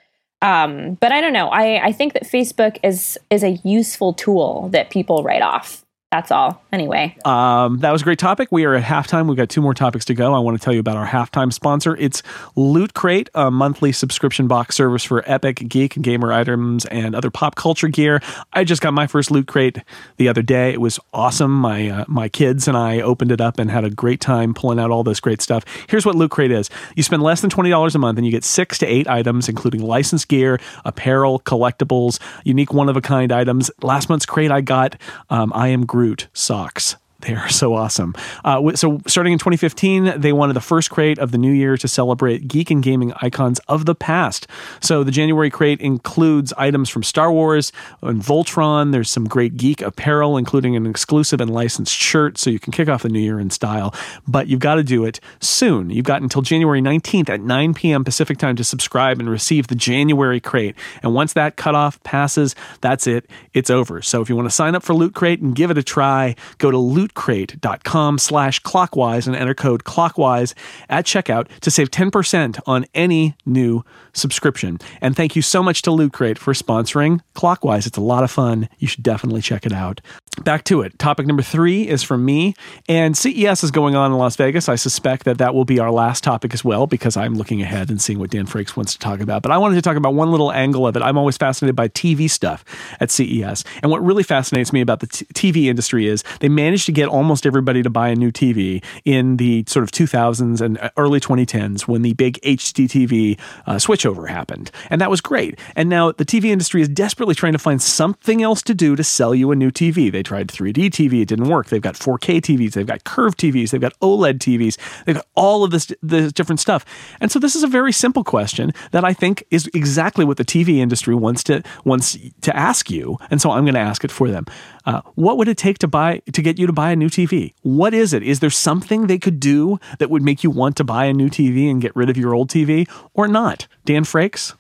Um, 0.42 0.94
but 0.94 1.12
I 1.12 1.20
don't 1.20 1.32
know. 1.32 1.49
I, 1.49 1.87
I 1.87 1.92
think 1.92 2.14
that 2.14 2.25
Facebook 2.25 2.78
is 2.82 3.18
is 3.30 3.44
a 3.44 3.61
useful 3.62 4.14
tool 4.14 4.68
that 4.73 4.90
people 4.90 5.23
write 5.23 5.42
off 5.42 5.85
that's 6.11 6.33
all. 6.33 6.61
Anyway, 6.73 7.17
um, 7.25 7.79
that 7.79 7.93
was 7.93 8.02
a 8.02 8.05
great 8.05 8.19
topic. 8.19 8.49
We 8.50 8.64
are 8.64 8.75
at 8.75 8.83
halftime. 8.83 9.29
We've 9.29 9.37
got 9.37 9.49
two 9.49 9.61
more 9.61 9.75
topics 9.75 10.05
to 10.07 10.14
go. 10.14 10.35
I 10.35 10.40
want 10.40 10.59
to 10.59 10.64
tell 10.64 10.73
you 10.73 10.81
about 10.81 10.97
our 10.97 11.07
halftime 11.07 11.52
sponsor. 11.52 11.97
It's 11.97 12.23
Loot 12.57 12.95
Crate, 12.95 13.29
a 13.35 13.50
monthly 13.50 13.93
subscription 13.93 14.49
box 14.49 14.75
service 14.75 15.05
for 15.05 15.23
epic 15.26 15.69
geek 15.69 15.97
and 15.97 16.05
gamer 16.05 16.33
items 16.33 16.85
and 16.87 17.14
other 17.14 17.31
pop 17.31 17.55
culture 17.55 17.88
gear. 17.88 18.21
I 18.52 18.64
just 18.64 18.83
got 18.83 18.93
my 18.93 19.07
first 19.07 19.31
Loot 19.31 19.47
Crate 19.47 19.79
the 20.17 20.29
other 20.29 20.43
day. 20.43 20.73
It 20.73 20.81
was 20.81 20.99
awesome. 21.12 21.52
My 21.52 21.88
uh, 21.88 22.05
my 22.09 22.29
kids 22.29 22.67
and 22.67 22.76
I 22.76 23.00
opened 23.00 23.31
it 23.31 23.40
up 23.40 23.59
and 23.59 23.71
had 23.71 23.85
a 23.85 23.90
great 23.90 24.21
time 24.21 24.52
pulling 24.52 24.81
out 24.81 24.90
all 24.90 25.05
this 25.05 25.21
great 25.21 25.40
stuff. 25.40 25.64
Here's 25.88 26.05
what 26.05 26.17
Loot 26.17 26.33
Crate 26.33 26.50
is: 26.50 26.71
you 26.97 27.05
spend 27.05 27.23
less 27.23 27.40
than 27.40 27.50
twenty 27.50 27.71
dollars 27.71 27.95
a 27.95 27.99
month, 27.99 28.19
and 28.19 28.26
you 28.26 28.33
get 28.33 28.43
six 28.43 28.79
to 28.79 28.87
eight 28.87 29.07
items, 29.07 29.49
including 29.49 29.83
licensed 29.83 30.26
gear, 30.26 30.59
apparel, 30.85 31.38
collectibles, 31.40 32.19
unique 32.43 32.73
one 32.73 32.88
of 32.88 32.97
a 32.97 33.00
kind 33.00 33.31
items. 33.31 33.71
Last 33.81 34.09
month's 34.09 34.26
crate, 34.26 34.50
I 34.50 34.61
got 34.61 34.97
um, 35.29 35.52
I 35.55 35.69
am. 35.69 35.87
Groot 36.00 36.28
socks. 36.33 36.97
They 37.21 37.35
are 37.35 37.49
so 37.49 37.75
awesome. 37.75 38.15
Uh, 38.45 38.75
so, 38.77 39.00
starting 39.07 39.35
in 39.35 39.39
2015, 39.39 40.21
they 40.21 40.33
wanted 40.33 40.55
the 40.55 40.61
first 40.61 40.91
crate 40.91 41.19
of 41.19 41.33
the 41.33 41.39
new 41.39 41.53
year 41.53 41.77
to 41.77 41.87
celebrate 41.87 42.49
geek 42.49 42.71
and 42.71 42.83
gaming 42.83 43.12
icons 43.21 43.59
of 43.69 43.85
the 43.85 43.95
past. 43.95 44.47
So, 44.81 45.05
the 45.05 45.11
January 45.11 45.50
crate 45.50 45.81
includes 45.81 46.53
items 46.55 46.89
from 46.89 47.03
Star 47.03 47.31
Wars 47.31 47.73
and 48.00 48.23
Voltron. 48.23 48.93
There's 48.93 49.11
some 49.11 49.27
great 49.27 49.59
geek 49.59 49.83
apparel, 49.83 50.38
including 50.38 50.77
an 50.77 50.87
exclusive 50.87 51.40
and 51.40 51.53
licensed 51.53 51.94
shirt, 51.94 52.38
so 52.38 52.49
you 52.49 52.59
can 52.59 52.73
kick 52.73 52.88
off 52.88 53.03
the 53.03 53.11
new 53.11 53.21
year 53.21 53.38
in 53.38 53.51
style. 53.51 53.94
But 54.27 54.47
you've 54.47 54.61
got 54.61 54.77
to 54.77 54.83
do 54.83 55.05
it 55.05 55.21
soon. 55.40 55.90
You've 55.90 56.07
got 56.07 56.23
until 56.23 56.42
January 56.42 56.81
19th 56.81 57.29
at 57.29 57.40
9 57.40 57.75
p.m. 57.75 58.03
Pacific 58.03 58.38
time 58.38 58.57
to 58.57 58.64
subscribe 58.64 59.21
and 59.21 59.29
receive 59.29 59.66
the 59.66 59.75
January 59.75 60.40
crate. 60.40 60.75
And 61.03 61.14
once 61.14 61.35
that 61.35 61.57
cutoff 61.57 62.03
passes, 62.03 62.55
that's 62.81 63.07
it. 63.07 63.29
It's 63.53 63.68
over. 63.68 64.01
So, 64.01 64.23
if 64.23 64.31
you 64.31 64.37
want 64.37 64.47
to 64.47 64.55
sign 64.55 64.75
up 64.75 64.83
for 64.83 64.94
Loot 64.94 65.14
Crate 65.14 65.40
and 65.40 65.55
give 65.55 65.71
it 65.71 65.77
a 65.77 65.83
try, 65.83 66.35
go 66.57 66.71
to 66.71 66.79
Loot 66.79 67.10
lootcrate.com 67.14 68.18
slash 68.18 68.59
clockwise 68.61 69.27
and 69.27 69.37
enter 69.37 69.55
code 69.55 69.85
clockwise 69.85 70.55
at 70.88 71.05
checkout 71.05 71.49
to 71.61 71.70
save 71.70 71.90
10% 71.90 72.61
on 72.66 72.87
any 72.94 73.37
new 73.46 73.85
subscription. 74.12 74.79
And 75.01 75.16
thank 75.16 75.37
you 75.37 75.42
so 75.42 75.62
much 75.62 75.83
to 75.83 75.90
Loot 75.90 76.12
Crate 76.12 76.38
for 76.38 76.53
sponsoring 76.53 77.20
Clockwise. 77.35 77.87
It's 77.87 77.99
a 77.99 78.03
lot 78.03 78.25
of 78.25 78.31
fun. 78.31 78.68
You 78.79 78.88
should 78.88 79.03
definitely 79.03 79.40
check 79.40 79.66
it 79.66 79.73
out. 79.73 80.01
Back 80.44 80.64
to 80.64 80.81
it. 80.83 80.99
Topic 80.99 81.27
number 81.27 81.42
three 81.42 81.88
is 81.88 82.03
from 82.03 82.25
me, 82.25 82.55
and 82.88 83.16
CES 83.16 83.64
is 83.64 83.70
going 83.70 83.94
on 83.96 84.12
in 84.12 84.18
Las 84.18 84.37
Vegas. 84.37 84.68
I 84.68 84.77
suspect 84.77 85.25
that 85.25 85.38
that 85.38 85.55
will 85.55 85.64
be 85.64 85.81
our 85.81 85.90
last 85.90 86.25
topic 86.25 86.55
as 86.55 86.64
well 86.64 86.87
because 86.87 87.16
I'm 87.16 87.35
looking 87.35 87.61
ahead 87.61 87.90
and 87.90 88.01
seeing 88.01 88.18
what 88.18 88.31
Dan 88.31 88.46
Frakes 88.46 88.77
wants 88.77 88.92
to 88.92 88.99
talk 88.99 89.20
about. 89.20 89.42
But 89.42 89.51
I 89.51 89.59
wanted 89.59 89.75
to 89.75 89.83
talk 89.83 89.96
about 89.96 90.14
one 90.14 90.31
little 90.31 90.53
angle 90.53 90.87
of 90.87 90.96
it. 90.96 91.03
I'm 91.03 91.18
always 91.18 91.37
fascinated 91.37 91.75
by 91.77 91.88
TV 91.88 92.31
stuff 92.31 92.64
at 93.01 93.11
CES. 93.11 93.64
And 93.83 93.90
what 93.90 94.05
really 94.05 94.23
fascinates 94.23 94.73
me 94.73 94.81
about 94.81 95.01
the 95.01 95.09
t- 95.09 95.27
TV 95.35 95.66
industry 95.66 96.07
is 96.07 96.23
they 96.38 96.49
managed 96.49 96.87
to 96.87 96.92
get 96.92 97.00
almost 97.09 97.47
everybody 97.47 97.83
to 97.83 97.91
buy 97.91 98.09
a 98.09 98.15
new 98.15 98.31
TV 98.31 98.83
in 99.05 99.37
the 99.37 99.65
sort 99.67 99.83
of 99.83 99.91
2000s 99.91 100.61
and 100.61 100.79
early 100.97 101.21
2010s 101.21 101.83
when 101.83 102.03
the 102.03 102.15
big 102.15 102.41
HDTV 102.43 103.39
uh, 103.67 103.75
switchover 103.75 104.29
happened. 104.29 104.71
And 104.91 105.01
that 105.01 105.11
was 105.11 105.21
great. 105.21 105.59
And 105.77 105.89
now 105.89 106.13
the 106.13 106.25
TV 106.25 106.47
industry 106.47 106.83
is 106.83 106.89
desperately 106.89 107.35
trying 107.35 107.53
to 107.53 107.59
find 107.59 107.81
something 107.81 108.43
else 108.43 108.63
to 108.63 108.75
do 108.75 108.97
to 108.97 109.05
sell 109.05 109.35
you 109.35 109.51
a 109.51 109.57
new 109.57 109.71
TV. 109.71 110.11
They 110.11 110.23
tried 110.23 110.49
3D 110.49 110.91
TV, 110.91 111.23
it 111.23 111.29
didn't 111.29 111.49
work. 111.49 111.69
They've 111.69 111.81
got 111.81 111.95
4K 111.95 112.41
TVs, 112.41 112.73
they've 112.73 112.87
got 112.87 113.05
curved 113.05 113.39
TVs, 113.39 113.71
they've 113.71 113.81
got 113.81 113.99
OLED 114.01 114.39
TVs, 114.39 114.79
they've 115.05 115.17
got 115.17 115.27
all 115.35 115.65
of 115.65 115.71
this, 115.71 115.93
this 116.03 116.33
different 116.33 116.61
stuff. 116.61 116.85
And 117.21 117.31
so 117.31 117.39
this 117.39 117.55
is 117.55 117.63
a 117.63 117.69
very 117.69 117.93
simple 117.93 118.25
question 118.25 118.73
that 118.93 119.05
I 119.05 119.13
think 119.13 119.45
is 119.51 119.69
exactly 119.75 120.25
what 120.25 120.37
the 120.37 120.45
TV 120.45 120.79
industry 120.79 121.15
wants 121.15 121.43
to 121.45 121.63
wants 121.85 122.19
to 122.43 122.57
ask 122.57 122.91
you. 122.91 123.19
And 123.31 123.41
so 123.41 123.51
I'm 123.51 123.65
going 123.65 123.75
to 123.75 123.81
ask 123.81 124.05
it 124.05 124.11
for 124.11 124.31
them. 124.31 124.47
Uh, 124.87 125.03
what 125.14 125.37
would 125.37 125.49
it 125.49 125.59
take 125.59 125.79
to 125.79 125.88
buy 125.88 126.23
to 126.33 126.43
get 126.43 126.59
you 126.59 126.66
to 126.66 126.73
buy 126.73 126.90
a 126.90 126.97
new 126.97 127.09
TV? 127.09 127.53
What 127.62 127.93
is 127.95 128.12
it? 128.12 128.23
Is 128.23 128.40
there 128.40 128.51
something 128.51 129.07
they 129.07 129.19
could 129.19 129.40
do 129.40 129.79
that 129.99 130.11
would 130.11 130.23
make 130.23 130.43
you 130.43 130.51
want 130.51 130.77
to 130.77 130.85
buy 130.85 131.05
a 131.05 131.12
new 131.12 131.29
TV 131.29 131.71
and 131.71 131.81
get 131.81 131.95
rid 131.95 132.09
of 132.09 132.16
your 132.16 132.35
old 132.35 132.49
TV, 132.49 132.88
or 133.14 133.29
not? 133.29 133.66
Dan 133.85 134.05
Frakes, 134.05 134.55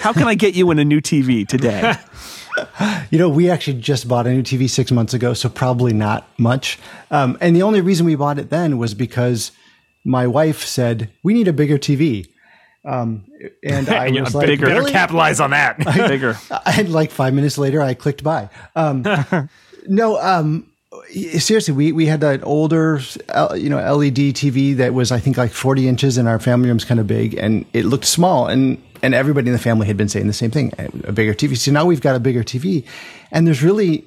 how 0.00 0.12
can 0.12 0.28
I 0.28 0.34
get 0.34 0.54
you 0.54 0.70
in 0.70 0.78
a 0.78 0.84
new 0.84 1.00
TV 1.00 1.46
today? 1.46 1.94
you 3.10 3.18
know, 3.18 3.28
we 3.28 3.50
actually 3.50 3.80
just 3.80 4.08
bought 4.08 4.26
a 4.26 4.32
new 4.32 4.42
TV 4.42 4.68
six 4.68 4.90
months 4.90 5.14
ago, 5.14 5.34
so 5.34 5.48
probably 5.48 5.92
not 5.92 6.28
much. 6.38 6.78
Um, 7.10 7.36
and 7.40 7.54
the 7.54 7.62
only 7.62 7.80
reason 7.80 8.06
we 8.06 8.14
bought 8.14 8.38
it 8.38 8.50
then 8.50 8.78
was 8.78 8.94
because 8.94 9.52
my 10.04 10.26
wife 10.26 10.64
said 10.64 11.10
we 11.22 11.34
need 11.34 11.48
a 11.48 11.52
bigger 11.52 11.78
TV. 11.78 12.28
Um, 12.84 13.24
and 13.64 13.88
I 13.90 14.10
was 14.20 14.34
like, 14.34 14.46
bigger, 14.46 14.66
really? 14.66 14.92
capitalize 14.92 15.40
on 15.40 15.50
that. 15.50 15.78
bigger. 16.08 16.38
And 16.64 16.92
like 16.92 17.10
five 17.10 17.34
minutes 17.34 17.58
later, 17.58 17.82
I 17.82 17.94
clicked 17.94 18.22
buy. 18.22 18.48
Um, 18.74 19.02
no, 19.88 20.20
um, 20.20 20.66
seriously, 21.12 21.74
we, 21.74 21.92
we 21.92 22.06
had 22.06 22.22
an 22.22 22.42
older, 22.42 23.00
you 23.54 23.70
know, 23.70 23.78
LED 23.78 24.34
TV 24.34 24.76
that 24.76 24.94
was, 24.94 25.12
I 25.12 25.18
think, 25.18 25.36
like 25.36 25.52
40 25.52 25.88
inches, 25.88 26.18
and 26.18 26.28
our 26.28 26.38
family 26.38 26.68
room's 26.68 26.84
kind 26.84 27.00
of 27.00 27.06
big, 27.06 27.34
and 27.34 27.64
it 27.72 27.84
looked 27.84 28.06
small, 28.06 28.46
and 28.46 28.82
and 29.02 29.14
everybody 29.14 29.48
in 29.48 29.52
the 29.52 29.58
family 29.58 29.86
had 29.86 29.96
been 29.96 30.08
saying 30.08 30.26
the 30.26 30.32
same 30.32 30.50
thing: 30.50 30.72
a 31.04 31.12
bigger 31.12 31.34
TV. 31.34 31.56
So 31.56 31.70
now 31.70 31.84
we've 31.84 32.00
got 32.00 32.16
a 32.16 32.20
bigger 32.20 32.42
TV, 32.42 32.84
and 33.30 33.46
there's 33.46 33.62
really 33.62 34.04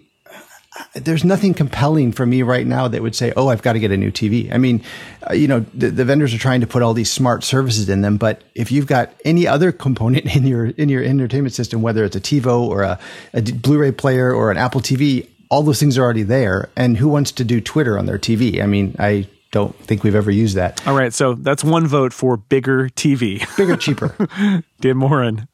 there's 0.93 1.23
nothing 1.23 1.53
compelling 1.53 2.11
for 2.11 2.25
me 2.25 2.41
right 2.41 2.65
now 2.65 2.87
that 2.87 3.01
would 3.01 3.15
say, 3.15 3.33
"Oh, 3.35 3.49
I've 3.49 3.61
got 3.61 3.73
to 3.73 3.79
get 3.79 3.91
a 3.91 3.97
new 3.97 4.11
TV." 4.11 4.51
I 4.53 4.57
mean, 4.57 4.83
uh, 5.29 5.33
you 5.33 5.47
know, 5.47 5.65
the, 5.73 5.89
the, 5.89 6.05
vendors 6.05 6.33
are 6.33 6.37
trying 6.37 6.61
to 6.61 6.67
put 6.67 6.81
all 6.81 6.93
these 6.93 7.11
smart 7.11 7.43
services 7.43 7.89
in 7.89 8.01
them, 8.01 8.17
but 8.17 8.41
if 8.55 8.71
you've 8.71 8.87
got 8.87 9.13
any 9.25 9.47
other 9.47 9.71
component 9.71 10.25
in 10.35 10.45
your 10.45 10.67
in 10.67 10.89
your 10.89 11.03
entertainment 11.03 11.53
system, 11.53 11.81
whether 11.81 12.03
it's 12.03 12.15
a 12.15 12.21
TiVo 12.21 12.61
or 12.61 12.83
a, 12.83 12.99
a 13.33 13.41
Blu-ray 13.41 13.91
player 13.91 14.33
or 14.33 14.51
an 14.51 14.57
Apple 14.57 14.81
TV, 14.81 15.27
all 15.49 15.63
those 15.63 15.79
things 15.79 15.97
are 15.97 16.03
already 16.03 16.23
there. 16.23 16.69
And 16.75 16.97
who 16.97 17.07
wants 17.07 17.31
to 17.33 17.43
do 17.43 17.59
Twitter 17.59 17.97
on 17.97 18.05
their 18.05 18.19
TV? 18.19 18.62
I 18.62 18.65
mean, 18.65 18.95
I 18.99 19.27
don't 19.51 19.75
think 19.75 20.03
we've 20.03 20.15
ever 20.15 20.31
used 20.31 20.55
that. 20.55 20.85
All 20.88 20.95
right, 20.95 21.13
so 21.13 21.33
that's 21.33 21.63
one 21.63 21.88
vote 21.88 22.13
for 22.13 22.38
bigger 22.38 22.89
TV. 22.89 23.45
Bigger, 23.57 23.75
cheaper. 23.75 24.15
Dan 24.79 24.97
Moren. 24.97 25.47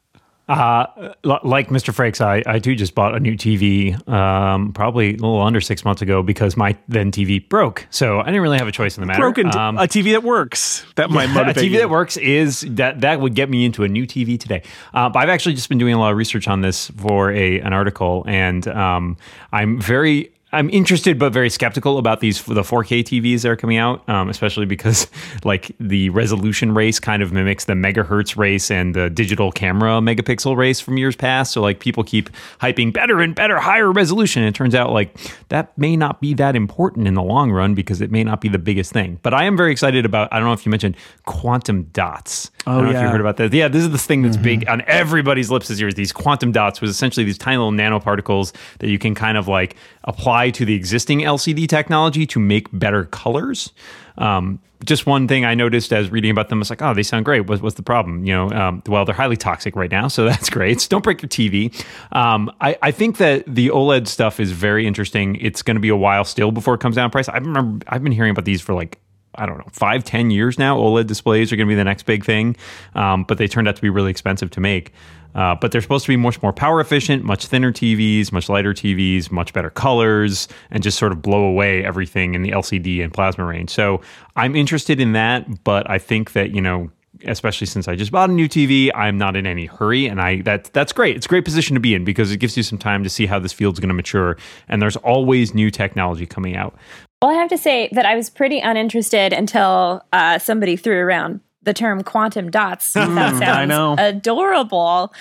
Uh, 0.47 1.13
like 1.23 1.69
Mr. 1.69 1.91
Frakes, 1.91 2.21
I, 2.21 2.43
I 2.45 2.59
too 2.59 2.75
just 2.75 2.93
bought 2.93 3.15
a 3.15 3.19
new 3.19 3.35
TV, 3.35 3.95
um, 4.07 4.73
probably 4.73 5.09
a 5.09 5.13
little 5.13 5.41
under 5.41 5.59
six 5.59 5.83
months 5.83 6.03
ago 6.03 6.21
because 6.21 6.55
my 6.55 6.77
then 6.87 7.11
TV 7.11 7.47
broke. 7.47 7.87
So 7.89 8.19
I 8.19 8.25
didn't 8.25 8.41
really 8.41 8.59
have 8.59 8.67
a 8.67 8.71
choice 8.71 8.95
in 8.95 9.01
the 9.01 9.07
matter. 9.07 9.21
Broken 9.21 9.55
Um, 9.57 9.77
a 9.77 9.83
TV 9.87 10.11
that 10.11 10.21
works. 10.21 10.85
That 10.95 11.09
might 11.09 11.29
a 11.31 11.53
TV 11.53 11.71
you. 11.71 11.77
that 11.79 11.89
works 11.89 12.17
is 12.17 12.61
that 12.61 13.01
that 13.01 13.21
would 13.21 13.33
get 13.33 13.49
me 13.49 13.65
into 13.65 13.83
a 13.83 13.87
new 13.87 14.05
TV 14.05 14.39
today. 14.39 14.61
Uh, 14.93 15.09
but 15.09 15.19
I've 15.19 15.29
actually 15.29 15.55
just 15.55 15.69
been 15.69 15.79
doing 15.79 15.95
a 15.95 15.99
lot 15.99 16.11
of 16.11 16.17
research 16.17 16.47
on 16.47 16.61
this 16.61 16.91
for 16.91 17.31
a 17.31 17.59
an 17.61 17.73
article, 17.73 18.23
and 18.27 18.67
um, 18.67 19.17
I'm 19.51 19.81
very 19.81 20.31
I'm 20.51 20.69
interested 20.69 21.19
but 21.19 21.33
very 21.33 21.49
skeptical 21.49 21.97
about 21.97 22.21
these 22.21 22.41
the 22.43 22.61
4K 22.61 23.03
TVs 23.03 23.41
that 23.41 23.49
are 23.49 23.55
coming 23.55 23.77
out, 23.77 24.07
um, 24.07 24.29
especially 24.29 24.65
because 24.65 25.07
like 25.43 25.75
the 25.79 26.09
resolution 26.11 26.73
race 26.73 26.99
kind 26.99 27.21
of 27.21 27.33
mimics 27.33 27.65
the 27.65 27.73
megahertz 27.73 28.37
race 28.37 28.71
and 28.71 28.95
the 28.95 29.09
digital 29.09 29.51
camera 29.51 29.99
megapixel 29.99 30.55
race 30.55 30.79
from 30.79 30.97
years 30.97 31.15
past. 31.15 31.51
So 31.51 31.61
like 31.61 31.79
people 31.79 32.03
keep 32.03 32.29
hyping 32.61 32.93
better 32.93 33.19
and 33.19 33.35
better, 33.35 33.59
higher 33.59 33.91
resolution. 33.91 34.43
And 34.43 34.49
it 34.49 34.55
turns 34.55 34.75
out 34.75 34.91
like 34.91 35.17
that 35.49 35.77
may 35.77 35.97
not 35.97 36.21
be 36.21 36.33
that 36.35 36.55
important 36.55 37.07
in 37.07 37.15
the 37.15 37.23
long 37.23 37.51
run 37.51 37.73
because 37.73 37.99
it 37.99 38.11
may 38.11 38.23
not 38.23 38.39
be 38.39 38.47
the 38.47 38.59
biggest 38.59 38.93
thing. 38.93 39.19
But 39.23 39.33
I 39.33 39.43
am 39.45 39.57
very 39.57 39.71
excited 39.71 40.05
about. 40.05 40.31
I 40.31 40.37
don't 40.37 40.47
know 40.47 40.53
if 40.53 40.65
you 40.65 40.69
mentioned 40.69 40.95
quantum 41.25 41.83
dots. 41.91 42.51
I 42.67 42.75
don't 42.75 42.85
know 42.85 42.89
if 42.91 43.01
you 43.01 43.07
heard 43.07 43.21
about 43.21 43.37
that. 43.37 43.53
Yeah, 43.53 43.67
this 43.67 43.83
is 43.83 43.91
the 43.91 43.97
thing 43.97 44.23
that's 44.23 44.37
big 44.37 44.67
on 44.67 44.81
everybody's 44.87 45.51
lips 45.51 45.67
this 45.67 45.79
year. 45.79 45.91
These 45.91 46.11
quantum 46.11 46.51
dots 46.51 46.81
was 46.81 46.89
essentially 46.89 47.23
these 47.23 47.37
tiny 47.37 47.57
little 47.57 47.71
nanoparticles 47.71 48.53
that 48.79 48.89
you 48.89 48.97
can 48.97 49.13
kind 49.13 49.37
of 49.37 49.47
like 49.47 49.75
apply 50.05 50.49
to 50.51 50.65
the 50.65 50.73
existing 50.73 51.19
LCD 51.19 51.67
technology 51.67 52.25
to 52.27 52.39
make 52.39 52.67
better 52.71 53.05
colors. 53.05 53.71
Um, 54.17 54.59
just 54.83 55.05
one 55.05 55.27
thing 55.27 55.45
I 55.45 55.55
noticed 55.55 55.93
as 55.93 56.11
reading 56.11 56.31
about 56.31 56.49
them 56.49 56.59
was 56.59 56.69
like, 56.69 56.81
oh, 56.81 56.93
they 56.93 57.03
sound 57.03 57.25
great. 57.25 57.41
What's, 57.41 57.61
what's 57.61 57.75
the 57.75 57.83
problem? 57.83 58.25
You 58.25 58.33
know, 58.33 58.51
um, 58.51 58.83
well, 58.87 59.05
they're 59.05 59.15
highly 59.15 59.37
toxic 59.37 59.75
right 59.75 59.89
now, 59.89 60.07
so 60.07 60.25
that's 60.29 60.49
great. 60.49 60.81
So 60.81 60.89
don't 60.89 61.03
break 61.03 61.21
your 61.21 61.29
TV. 61.29 61.73
Um, 62.11 62.51
I, 62.61 62.77
I 62.81 62.91
think 62.91 63.17
that 63.17 63.43
the 63.47 63.69
OLED 63.69 64.07
stuff 64.07 64.39
is 64.39 64.51
very 64.51 64.85
interesting. 64.85 65.35
It's 65.37 65.61
going 65.61 65.75
to 65.75 65.81
be 65.81 65.89
a 65.89 65.95
while 65.95 66.23
still 66.23 66.51
before 66.51 66.75
it 66.75 66.79
comes 66.79 66.95
down 66.95 67.05
in 67.05 67.11
price. 67.11 67.29
I 67.29 67.37
remember 67.37 67.85
I've 67.87 68.03
been 68.03 68.11
hearing 68.11 68.31
about 68.31 68.45
these 68.45 68.61
for 68.61 68.73
like 68.73 68.99
I 69.35 69.45
don't 69.45 69.57
know, 69.57 69.67
five, 69.71 70.03
ten 70.03 70.31
years 70.31 70.57
now. 70.57 70.77
OLED 70.77 71.07
displays 71.07 71.51
are 71.51 71.55
going 71.55 71.67
to 71.67 71.71
be 71.71 71.75
the 71.75 71.83
next 71.83 72.03
big 72.03 72.25
thing, 72.25 72.55
um, 72.93 73.23
but 73.23 73.37
they 73.37 73.47
turned 73.47 73.67
out 73.67 73.75
to 73.75 73.81
be 73.81 73.89
really 73.89 74.11
expensive 74.11 74.49
to 74.51 74.59
make. 74.59 74.93
Uh, 75.35 75.53
but 75.53 75.71
they're 75.71 75.81
supposed 75.81 76.05
to 76.05 76.11
be 76.11 76.15
much 76.15 76.41
more 76.41 76.53
power 76.53 76.79
efficient, 76.79 77.23
much 77.25 77.45
thinner 77.47 77.71
TVs, 77.71 78.31
much 78.31 78.47
lighter 78.47 78.73
TVs, 78.73 79.29
much 79.29 79.51
better 79.51 79.69
colors, 79.69 80.47
and 80.71 80.81
just 80.81 80.97
sort 80.97 81.11
of 81.11 81.21
blow 81.21 81.43
away 81.43 81.83
everything 81.83 82.35
in 82.35 82.41
the 82.41 82.51
LCD 82.51 83.03
and 83.03 83.13
plasma 83.13 83.43
range. 83.43 83.69
So 83.69 84.01
I'm 84.37 84.55
interested 84.55 85.01
in 85.01 85.11
that, 85.11 85.63
but 85.65 85.89
I 85.89 85.97
think 85.97 86.31
that 86.31 86.51
you 86.51 86.61
know 86.61 86.89
especially 87.23 87.67
since 87.67 87.87
I 87.87 87.95
just 87.95 88.11
bought 88.11 88.29
a 88.29 88.33
new 88.33 88.47
TV, 88.49 88.91
I'm 88.93 89.17
not 89.17 89.35
in 89.35 89.47
any 89.47 89.65
hurry, 89.65 90.05
and 90.07 90.21
I 90.21 90.41
that 90.41 90.65
that's 90.73 90.93
great. 90.93 91.15
It's 91.15 91.25
a 91.25 91.29
great 91.29 91.45
position 91.45 91.73
to 91.75 91.79
be 91.79 91.93
in 91.93 92.03
because 92.03 92.31
it 92.31 92.37
gives 92.37 92.57
you 92.57 92.63
some 92.63 92.77
time 92.77 93.03
to 93.03 93.09
see 93.09 93.25
how 93.25 93.39
this 93.39 93.53
field's 93.53 93.79
going 93.79 93.89
to 93.89 93.95
mature, 93.95 94.37
and 94.67 94.81
there's 94.81 94.97
always 94.97 95.53
new 95.53 95.71
technology 95.71 96.25
coming 96.25 96.55
out. 96.55 96.75
Well, 97.21 97.31
I 97.31 97.35
have 97.35 97.49
to 97.49 97.57
say 97.57 97.89
that 97.93 98.05
I 98.05 98.15
was 98.15 98.29
pretty 98.29 98.59
uninterested 98.59 99.33
until 99.33 100.03
uh, 100.13 100.37
somebody 100.39 100.75
threw 100.75 100.97
around 100.97 101.39
the 101.63 101.73
term 101.73 102.03
quantum 102.03 102.51
dots. 102.51 102.93
that 102.93 103.07
sounds 103.07 103.41
I 103.41 103.65
know. 103.65 103.95
adorable. 103.97 105.13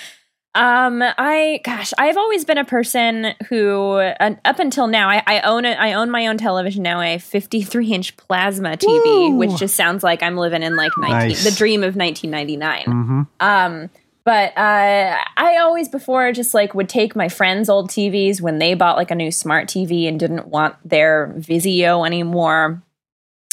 Um, 0.55 1.03
I 1.03 1.61
gosh, 1.65 1.93
I've 1.99 2.17
always 2.17 2.45
been 2.45 2.59
a 2.59 2.65
person 2.65 3.35
who, 3.49 3.93
uh, 3.95 4.37
up 4.45 4.61
until 4.61 4.87
now, 4.87 5.09
I, 5.09 5.23
I 5.27 5.41
own 5.41 5.65
it. 5.65 5.79
I 5.79 5.95
own 5.95 6.11
my 6.11 6.29
own 6.29 6.39
television 6.39 6.83
now, 6.85 7.01
a 7.01 7.19
53 7.19 7.93
inch 7.93 8.17
plasma 8.17 8.77
TV, 8.77 9.37
which 9.37 9.57
just 9.57 9.75
sounds 9.75 10.05
like 10.05 10.23
I'm 10.23 10.37
living 10.37 10.63
in 10.63 10.77
like 10.77 10.93
19, 10.97 11.29
Nice. 11.29 11.45
the 11.45 11.51
dream 11.51 11.83
of 11.83 11.97
1999. 11.97 12.85
Mm-hmm. 12.85 13.23
Um, 13.41 13.91
but 14.25 14.57
uh, 14.57 15.17
I 15.37 15.59
always 15.59 15.89
before 15.89 16.33
just 16.33 16.55
like 16.55 16.73
would 16.75 16.89
take 16.89 17.15
my 17.15 17.29
friends' 17.29 17.69
old 17.69 17.91
TVs 17.91 18.41
when 18.41 18.59
they 18.59 18.75
bought 18.75 18.97
like 18.97 19.11
a 19.11 19.15
new 19.15 19.31
smart 19.31 19.69
TV 19.69 20.09
and 20.09 20.19
didn't 20.19 20.49
want 20.49 20.77
their 20.89 21.35
Vizio 21.37 22.07
anymore. 22.07 22.83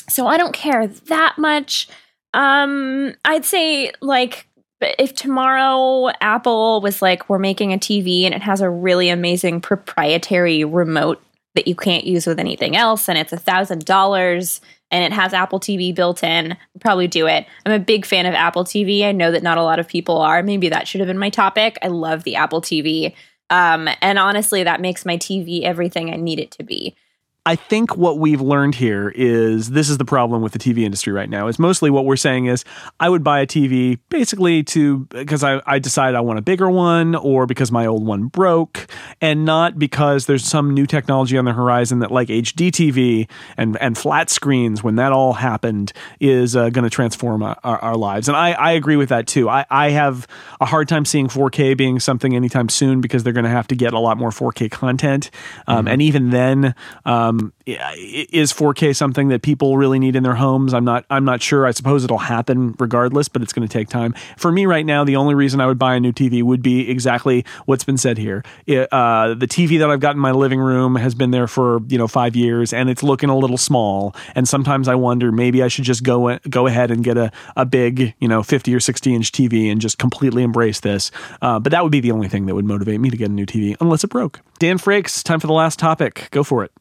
So 0.08 0.28
I 0.28 0.38
don't 0.38 0.54
care 0.54 0.88
that 0.88 1.38
much. 1.38 1.90
Um, 2.34 3.14
I'd 3.26 3.44
say 3.44 3.92
like 4.02 4.48
if 4.82 5.14
tomorrow 5.14 6.12
Apple 6.22 6.82
was 6.82 7.02
like, 7.02 7.30
we're 7.30 7.40
making 7.40 7.74
a 7.74 7.78
TV 7.78 8.24
and 8.24 8.34
it 8.34 8.42
has 8.42 8.62
a 8.62 8.70
really 8.70 9.10
amazing 9.10 9.62
proprietary 9.62 10.64
remote 10.64 11.22
that 11.56 11.68
you 11.68 11.76
can't 11.76 12.06
use 12.06 12.26
with 12.26 12.40
anything 12.40 12.76
else, 12.76 13.10
and 13.10 13.18
it's 13.18 13.34
a 13.34 13.38
thousand 13.38 13.86
dollars 13.86 14.62
and 14.92 15.06
it 15.06 15.16
has 15.16 15.34
Apple 15.34 15.60
TV 15.60 15.96
built 15.96 16.22
in, 16.22 16.52
I'd 16.52 16.82
probably 16.82 17.08
do 17.08 17.26
it. 17.26 17.48
I'm 17.66 17.72
a 17.72 17.80
big 17.80 18.06
fan 18.06 18.26
of 18.26 18.34
Apple 18.34 18.66
TV. 18.66 19.04
I 19.06 19.14
know 19.14 19.32
that 19.32 19.42
not 19.42 19.58
a 19.58 19.64
lot 19.64 19.80
of 19.80 19.88
people 19.88 20.18
are. 20.18 20.44
Maybe 20.44 20.70
that 20.70 20.88
should 20.88 21.00
have 21.00 21.08
been 21.08 21.18
my 21.18 21.30
topic. 21.30 21.78
I 21.82 21.88
love 21.88 22.24
the 22.24 22.36
Apple 22.36 22.62
TV. 22.62 23.14
Um, 23.50 23.88
and 24.02 24.20
honestly, 24.20 24.64
that 24.64 24.82
makes 24.82 25.06
my 25.06 25.18
TV 25.18 25.64
everything 25.64 26.12
I 26.12 26.18
need 26.18 26.40
it 26.40 26.52
to 26.52 26.64
be. 26.64 26.96
I 27.44 27.56
think 27.56 27.98
what 27.98 28.20
we've 28.20 28.40
learned 28.40 28.76
here 28.76 29.12
is 29.16 29.72
this 29.72 29.90
is 29.90 29.98
the 29.98 30.06
problem 30.06 30.44
with 30.44 30.52
the 30.52 30.60
TV 30.60 30.84
industry 30.84 31.12
right 31.12 31.30
now. 31.30 31.48
Is 31.48 31.58
mostly 31.58 31.90
what 31.90 32.06
we're 32.06 32.16
saying 32.16 32.46
is 32.46 32.64
I 33.00 33.10
would 33.10 33.24
buy 33.24 33.40
a 33.40 33.48
TV 33.48 33.98
basically 34.10 34.62
to 34.66 35.08
because 35.10 35.44
I, 35.44 35.60
I 35.66 35.80
decided 35.80 36.16
I 36.16 36.20
want 36.22 36.38
a 36.38 36.44
bigger 36.44 36.70
one 36.70 37.16
or 37.16 37.48
because 37.48 37.72
my 37.72 37.88
old 37.88 38.06
one 38.06 38.28
broke, 38.28 38.86
and 39.22 39.44
not 39.44 39.80
because 39.80 40.28
there's 40.28 40.46
some 40.46 40.76
new 40.76 40.86
technology 40.86 41.36
on 41.36 41.46
the 41.46 41.54
horizon 41.54 41.98
that 42.00 42.12
like 42.12 42.28
HD 42.28 42.70
TV 42.70 43.28
and 43.58 43.76
and 43.82 43.98
flat 43.98 44.30
screens 44.30 44.84
when 44.84 44.98
that 44.98 45.12
all 45.12 45.34
happened 45.34 45.94
is 46.20 46.56
uh, 46.56 46.70
going 46.70 46.84
to 46.84 46.92
transform 46.92 47.42
our, 47.42 47.58
our, 47.64 47.96
lives. 47.96 48.28
And 48.28 48.38
I, 48.38 48.52
I 48.52 48.74
agree 48.74 48.98
with 48.98 49.10
that 49.10 49.26
too. 49.26 49.50
I, 49.50 49.66
I 49.72 49.90
have 49.90 50.28
a 50.60 50.66
hard 50.68 50.88
time 50.88 51.06
seeing 51.06 51.28
4K 51.28 51.76
being 51.76 52.00
something 52.00 52.36
anytime 52.36 52.70
soon 52.70 53.02
because 53.02 53.24
they're 53.24 53.34
going 53.34 53.46
to 53.46 53.50
have 53.50 53.68
to 53.68 53.76
get 53.76 53.94
a 53.94 54.00
lot 54.00 54.18
more 54.18 54.30
4K 54.30 54.70
content, 54.70 55.32
um, 55.66 55.88
and 55.88 56.04
even 56.04 56.30
then. 56.30 56.76
Um, 57.04 57.31
yeah, 57.66 57.94
is 57.96 58.52
4K 58.52 58.96
something 58.96 59.30
that 59.30 59.42
people 59.42 59.78
really 59.78 60.00
need 60.00 60.16
in 60.16 60.24
their 60.24 60.36
homes? 60.36 60.74
I'm 60.74 60.84
not. 60.84 61.06
I'm 61.10 61.26
not 61.26 61.42
sure. 61.42 61.66
I 61.66 61.72
suppose 61.72 62.04
it'll 62.04 62.18
happen 62.18 62.76
regardless, 62.80 63.28
but 63.28 63.42
it's 63.42 63.54
going 63.54 63.68
to 63.68 63.72
take 63.72 63.90
time. 63.90 64.14
For 64.38 64.52
me, 64.52 64.66
right 64.66 64.86
now, 64.86 65.04
the 65.04 65.16
only 65.16 65.36
reason 65.36 65.62
I 65.62 65.68
would 65.68 65.80
buy 65.80 65.96
a 65.96 66.00
new 66.00 66.12
TV 66.12 66.44
would 66.44 66.62
be 66.62 66.90
exactly 66.90 67.46
what's 67.66 67.84
been 67.84 67.98
said 67.98 68.18
here. 68.18 68.44
It, 68.66 68.92
uh, 68.92 69.36
the 69.36 69.48
TV 69.48 69.80
that 69.80 69.90
I've 69.90 70.00
got 70.00 70.16
in 70.16 70.20
my 70.20 70.32
living 70.32 70.60
room 70.60 70.96
has 70.96 71.14
been 71.16 71.32
there 71.32 71.48
for 71.48 71.82
you 71.88 71.98
know 71.98 72.08
five 72.08 72.36
years, 72.36 72.74
and 72.74 72.90
it's 72.90 73.04
looking 73.04 73.30
a 73.30 73.38
little 73.38 73.58
small. 73.58 74.16
And 74.36 74.48
sometimes 74.48 74.88
I 74.88 74.96
wonder 74.96 75.32
maybe 75.32 75.64
I 75.64 75.68
should 75.68 75.86
just 75.86 76.04
go 76.04 76.38
go 76.50 76.68
ahead 76.68 76.92
and 76.92 77.04
get 77.04 77.18
a 77.18 77.32
a 77.56 77.66
big 77.66 78.14
you 78.20 78.28
know 78.28 78.44
50 78.44 78.74
or 78.74 78.80
60 78.80 79.16
inch 79.16 79.32
TV 79.32 79.72
and 79.72 79.80
just 79.80 79.98
completely 79.98 80.44
embrace 80.44 80.80
this. 80.80 81.12
Uh, 81.42 81.60
but 81.60 81.72
that 81.72 81.84
would 81.84 81.92
be 81.92 82.00
the 82.00 82.12
only 82.12 82.28
thing 82.28 82.46
that 82.48 82.56
would 82.56 82.66
motivate 82.66 83.00
me 83.00 83.10
to 83.10 83.18
get 83.18 83.30
a 83.30 83.34
new 83.34 83.46
TV, 83.46 83.76
unless 83.80 84.04
it 84.04 84.10
broke. 84.10 84.42
Dan 84.60 84.78
Frakes, 84.78 85.24
time 85.24 85.40
for 85.40 85.48
the 85.48 85.54
last 85.54 85.80
topic. 85.80 86.28
Go 86.32 86.44
for 86.44 86.64
it. 86.64 86.72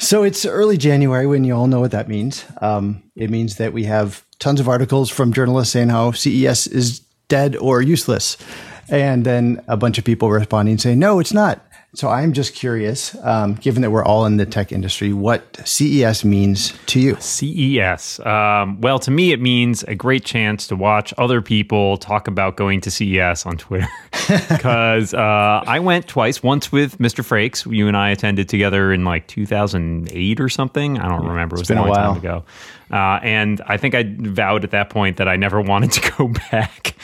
So 0.00 0.22
it's 0.22 0.46
early 0.46 0.78
January 0.78 1.26
when 1.26 1.44
you 1.44 1.54
all 1.54 1.66
know 1.66 1.78
what 1.78 1.90
that 1.90 2.08
means. 2.08 2.46
Um, 2.62 3.02
it 3.14 3.28
means 3.28 3.56
that 3.56 3.74
we 3.74 3.84
have 3.84 4.24
tons 4.38 4.58
of 4.58 4.66
articles 4.66 5.10
from 5.10 5.30
journalists 5.30 5.74
saying 5.74 5.90
how 5.90 6.12
CES 6.12 6.66
is 6.68 7.00
dead 7.28 7.54
or 7.54 7.82
useless. 7.82 8.38
And 8.88 9.26
then 9.26 9.62
a 9.68 9.76
bunch 9.76 9.98
of 9.98 10.04
people 10.04 10.30
responding 10.30 10.78
saying, 10.78 10.98
no, 10.98 11.20
it's 11.20 11.34
not. 11.34 11.62
So 11.92 12.08
I'm 12.08 12.32
just 12.32 12.54
curious, 12.54 13.16
um, 13.24 13.54
given 13.54 13.82
that 13.82 13.90
we're 13.90 14.04
all 14.04 14.24
in 14.24 14.36
the 14.36 14.46
tech 14.46 14.70
industry, 14.70 15.12
what 15.12 15.58
CES 15.64 16.24
means 16.24 16.72
to 16.86 17.00
you. 17.00 17.16
CES. 17.18 18.20
Um, 18.20 18.80
well, 18.80 19.00
to 19.00 19.10
me, 19.10 19.32
it 19.32 19.40
means 19.40 19.82
a 19.84 19.96
great 19.96 20.24
chance 20.24 20.68
to 20.68 20.76
watch 20.76 21.12
other 21.18 21.42
people 21.42 21.96
talk 21.96 22.28
about 22.28 22.56
going 22.56 22.80
to 22.82 22.90
CES 22.90 23.44
on 23.46 23.56
Twitter. 23.56 23.88
Because 24.48 25.12
uh, 25.12 25.64
I 25.66 25.80
went 25.80 26.06
twice, 26.06 26.40
once 26.40 26.70
with 26.70 26.98
Mr. 26.98 27.24
Frakes. 27.24 27.68
You 27.68 27.88
and 27.88 27.96
I 27.96 28.10
attended 28.10 28.48
together 28.48 28.92
in 28.92 29.04
like 29.04 29.26
2008 29.26 30.40
or 30.40 30.48
something. 30.48 31.00
I 31.00 31.08
don't 31.08 31.26
remember. 31.26 31.56
It 31.56 31.60
was 31.60 31.68
been 31.68 31.78
a 31.78 31.80
a 31.80 31.82
long 31.82 31.90
while. 31.90 32.08
time 32.10 32.16
ago. 32.18 32.44
Uh, 32.90 33.20
and 33.22 33.60
I 33.66 33.76
think 33.76 33.94
I 33.94 34.04
vowed 34.18 34.64
at 34.64 34.70
that 34.72 34.90
point 34.90 35.16
that 35.18 35.28
I 35.28 35.36
never 35.36 35.60
wanted 35.70 35.92
to 35.92 36.12
go 36.16 36.28
back. 36.50 36.96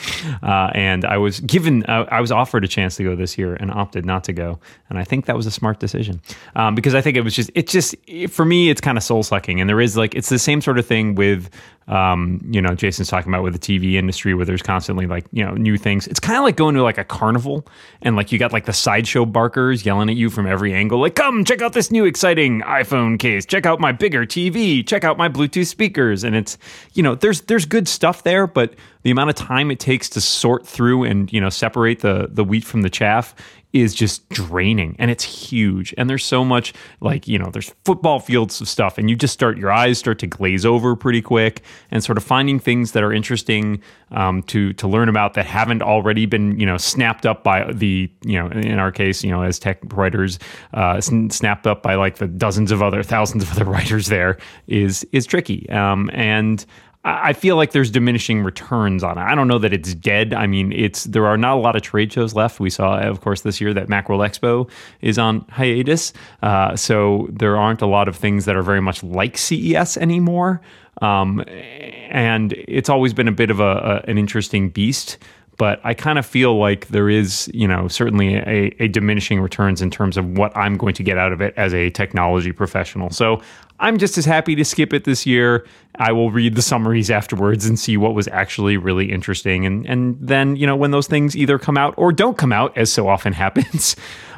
Uh, 0.43 0.71
and 0.73 1.05
I 1.05 1.17
was 1.17 1.39
given, 1.41 1.85
uh, 1.85 2.05
I 2.09 2.21
was 2.21 2.31
offered 2.31 2.63
a 2.63 2.67
chance 2.67 2.95
to 2.97 3.03
go 3.03 3.15
this 3.15 3.37
year 3.37 3.55
and 3.55 3.71
opted 3.71 4.05
not 4.05 4.23
to 4.25 4.33
go. 4.33 4.59
And 4.89 4.97
I 4.97 5.03
think 5.03 5.25
that 5.25 5.35
was 5.35 5.45
a 5.45 5.51
smart 5.51 5.79
decision 5.79 6.21
um, 6.55 6.75
because 6.75 6.95
I 6.95 7.01
think 7.01 7.17
it 7.17 7.21
was 7.21 7.35
just, 7.35 7.51
it 7.55 7.67
just, 7.67 7.95
for 8.29 8.45
me, 8.45 8.69
it's 8.69 8.81
kind 8.81 8.97
of 8.97 9.03
soul 9.03 9.23
sucking. 9.23 9.61
And 9.61 9.69
there 9.69 9.81
is 9.81 9.97
like, 9.97 10.15
it's 10.15 10.29
the 10.29 10.39
same 10.39 10.61
sort 10.61 10.79
of 10.79 10.85
thing 10.85 11.15
with, 11.15 11.49
um, 11.87 12.41
you 12.49 12.61
know, 12.61 12.75
Jason's 12.75 13.07
talking 13.07 13.31
about 13.31 13.43
with 13.43 13.53
the 13.53 13.59
TV 13.59 13.93
industry 13.93 14.33
where 14.33 14.45
there's 14.45 14.61
constantly 14.61 15.07
like, 15.07 15.25
you 15.31 15.43
know, 15.43 15.53
new 15.53 15.77
things. 15.77 16.05
It's 16.07 16.19
kind 16.19 16.37
of 16.37 16.43
like 16.43 16.57
going 16.57 16.75
to 16.75 16.83
like 16.83 16.97
a 16.97 17.05
carnival 17.05 17.65
and 18.01 18.15
like 18.15 18.31
you 18.31 18.37
got 18.37 18.51
like 18.51 18.65
the 18.65 18.73
sideshow 18.73 19.25
barkers 19.25 19.85
yelling 19.85 20.09
at 20.09 20.17
you 20.17 20.29
from 20.29 20.47
every 20.47 20.73
angle, 20.73 20.99
like, 20.99 21.15
come 21.15 21.45
check 21.45 21.61
out 21.61 21.73
this 21.73 21.89
new 21.89 22.05
exciting 22.05 22.61
iPhone 22.61 23.17
case, 23.17 23.45
check 23.45 23.65
out 23.65 23.79
my 23.79 23.93
bigger 23.93 24.25
TV, 24.25 24.85
check 24.85 25.05
out 25.05 25.17
my 25.17 25.29
Bluetooth 25.29 25.67
speakers. 25.67 26.25
And 26.25 26.35
it's, 26.35 26.57
you 26.93 27.03
know, 27.03 27.15
there's, 27.15 27.41
there's 27.41 27.65
good 27.65 27.87
stuff 27.87 28.23
there, 28.23 28.47
but 28.47 28.73
the 29.07 29.11
amount 29.11 29.29
of 29.29 29.37
time 29.37 29.71
it 29.71 29.79
takes 29.79 30.09
to 30.09 30.19
sort 30.19 30.67
through 30.67 31.05
and 31.05 31.31
you 31.31 31.39
know 31.39 31.47
separate 31.47 32.01
the 32.01 32.27
the 32.29 32.43
wheat 32.43 32.65
from 32.65 32.81
the 32.81 32.89
chaff 32.89 33.33
is 33.81 33.93
just 33.93 34.27
draining 34.29 34.95
and 34.99 35.11
it's 35.11 35.23
huge. 35.23 35.93
And 35.97 36.09
there's 36.09 36.25
so 36.25 36.43
much 36.43 36.73
like 37.01 37.27
you 37.27 37.37
know 37.37 37.49
there's 37.51 37.73
football 37.85 38.19
fields 38.19 38.59
of 38.61 38.67
stuff 38.67 38.97
and 38.97 39.09
you 39.09 39.15
just 39.15 39.33
start 39.33 39.57
your 39.57 39.71
eyes 39.71 39.97
start 39.97 40.19
to 40.19 40.27
glaze 40.27 40.65
over 40.65 40.95
pretty 40.95 41.21
quick 41.21 41.61
and 41.91 42.03
sort 42.03 42.17
of 42.17 42.23
finding 42.23 42.59
things 42.59 42.91
that 42.91 43.03
are 43.03 43.13
interesting 43.13 43.81
um, 44.11 44.41
to 44.43 44.73
to 44.73 44.87
learn 44.87 45.09
about 45.09 45.33
that 45.33 45.45
haven't 45.45 45.81
already 45.81 46.25
been 46.25 46.59
you 46.59 46.65
know 46.65 46.77
snapped 46.77 47.25
up 47.25 47.43
by 47.43 47.71
the 47.71 48.09
you 48.23 48.39
know 48.39 48.47
in 48.47 48.79
our 48.79 48.91
case 48.91 49.23
you 49.23 49.31
know 49.31 49.41
as 49.41 49.59
tech 49.59 49.79
writers 49.93 50.39
uh, 50.73 50.99
snapped 51.01 51.67
up 51.67 51.83
by 51.83 51.95
like 51.95 52.17
the 52.17 52.27
dozens 52.27 52.71
of 52.71 52.81
other 52.81 53.03
thousands 53.03 53.43
of 53.43 53.51
other 53.51 53.65
writers 53.69 54.07
there 54.07 54.37
is 54.67 55.05
is 55.11 55.25
tricky. 55.25 55.69
Um, 55.69 56.09
and 56.13 56.65
I 57.07 57.31
feel 57.31 57.55
like 57.55 57.71
there's 57.71 57.89
diminishing 57.89 58.43
returns 58.43 59.01
on 59.01 59.17
it. 59.17 59.21
I 59.21 59.33
don't 59.33 59.47
know 59.47 59.59
that 59.59 59.71
it's 59.71 59.93
dead. 59.93 60.33
I 60.33 60.45
mean, 60.45 60.73
it's 60.73 61.05
there 61.05 61.25
are 61.25 61.37
not 61.37 61.53
a 61.53 61.59
lot 61.61 61.77
of 61.77 61.81
trade 61.81 62.11
shows 62.11 62.35
left. 62.35 62.59
We 62.59 62.69
saw, 62.69 62.99
of 62.99 63.21
course, 63.21 63.41
this 63.41 63.61
year 63.61 63.73
that 63.73 63.87
Macworld 63.87 64.27
Expo 64.27 64.69
is 64.99 65.17
on 65.17 65.45
hiatus, 65.49 66.11
uh, 66.43 66.75
so 66.75 67.27
there 67.31 67.55
aren't 67.55 67.81
a 67.81 67.87
lot 67.87 68.09
of 68.09 68.17
things 68.17 68.43
that 68.43 68.57
are 68.57 68.61
very 68.61 68.81
much 68.81 69.03
like 69.03 69.37
CES 69.37 69.95
anymore. 69.95 70.61
Um, 71.01 71.43
and 71.47 72.53
it's 72.53 72.89
always 72.89 73.13
been 73.13 73.27
a 73.27 73.31
bit 73.31 73.51
of 73.51 73.61
a, 73.61 74.03
a 74.05 74.09
an 74.09 74.17
interesting 74.17 74.69
beast 74.69 75.17
but 75.57 75.81
I 75.83 75.93
kind 75.95 76.19
of 76.19 76.25
feel 76.25 76.57
like 76.57 76.87
there 76.89 77.09
is, 77.09 77.49
you 77.53 77.67
know, 77.67 77.87
certainly 77.87 78.35
a, 78.35 78.75
a, 78.79 78.87
diminishing 78.87 79.41
returns 79.41 79.81
in 79.81 79.89
terms 79.89 80.15
of 80.15 80.37
what 80.37 80.55
I'm 80.55 80.77
going 80.77 80.93
to 80.93 81.03
get 81.03 81.17
out 81.17 81.33
of 81.33 81.41
it 81.41 81.53
as 81.57 81.73
a 81.73 81.89
technology 81.89 82.51
professional. 82.51 83.09
So 83.09 83.41
I'm 83.79 83.97
just 83.97 84.17
as 84.17 84.25
happy 84.25 84.55
to 84.55 84.65
skip 84.65 84.93
it 84.93 85.03
this 85.03 85.25
year. 85.25 85.65
I 85.95 86.11
will 86.11 86.31
read 86.31 86.55
the 86.55 86.61
summaries 86.61 87.11
afterwards 87.11 87.65
and 87.65 87.79
see 87.79 87.97
what 87.97 88.13
was 88.13 88.27
actually 88.29 88.77
really 88.77 89.11
interesting. 89.11 89.65
And 89.65 89.85
and 89.85 90.17
then, 90.19 90.55
you 90.55 90.65
know, 90.65 90.75
when 90.75 90.91
those 90.91 91.07
things 91.07 91.35
either 91.35 91.59
come 91.59 91.77
out 91.77 91.93
or 91.97 92.11
don't 92.11 92.37
come 92.37 92.51
out, 92.51 92.75
as 92.77 92.91
so 92.91 93.07
often 93.07 93.33
happens, 93.43 93.95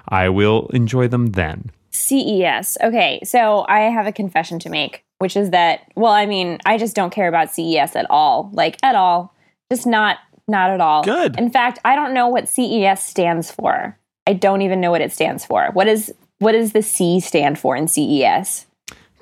I 0.08 0.30
will 0.30 0.68
enjoy 0.74 1.08
them 1.08 1.28
then. 1.28 1.72
CES. 1.92 2.78
Okay, 2.84 3.20
so 3.24 3.66
I 3.68 3.82
have 3.82 4.08
a 4.08 4.12
confession 4.12 4.60
to 4.60 4.70
make, 4.70 5.04
which 5.20 5.36
is 5.36 5.52
that, 5.52 5.92
well, 5.96 6.12
I 6.12 6.26
mean, 6.26 6.60
I 6.66 6.78
just 6.78 6.96
don't 6.96 7.12
care 7.12 7.28
about 7.28 7.54
CES 7.54 7.96
at 7.96 8.06
all. 8.10 8.50
Like 8.54 8.78
at 8.84 8.96
all. 8.96 9.34
Just 9.72 9.86
not 9.86 10.18
not 10.48 10.72
at 10.72 10.82
all. 10.82 11.04
Good. 11.04 11.38
In 11.38 11.52
fact, 11.52 11.80
I 11.86 11.96
don't 11.96 12.14
know 12.14 12.28
what 12.28 12.50
CES 12.50 13.04
stands 13.04 13.52
for. 13.52 13.98
I 14.28 14.34
don't 14.34 14.62
even 14.62 14.82
know 14.82 14.92
what 14.92 15.02
it 15.02 15.12
stands 15.12 15.46
for. 15.46 15.70
What 15.74 15.88
is 15.88 16.14
what 16.40 16.54
does 16.54 16.74
the 16.74 16.82
C 16.82 17.20
stand 17.20 17.60
for 17.60 17.76
in 17.76 17.88
CES? 17.88 18.66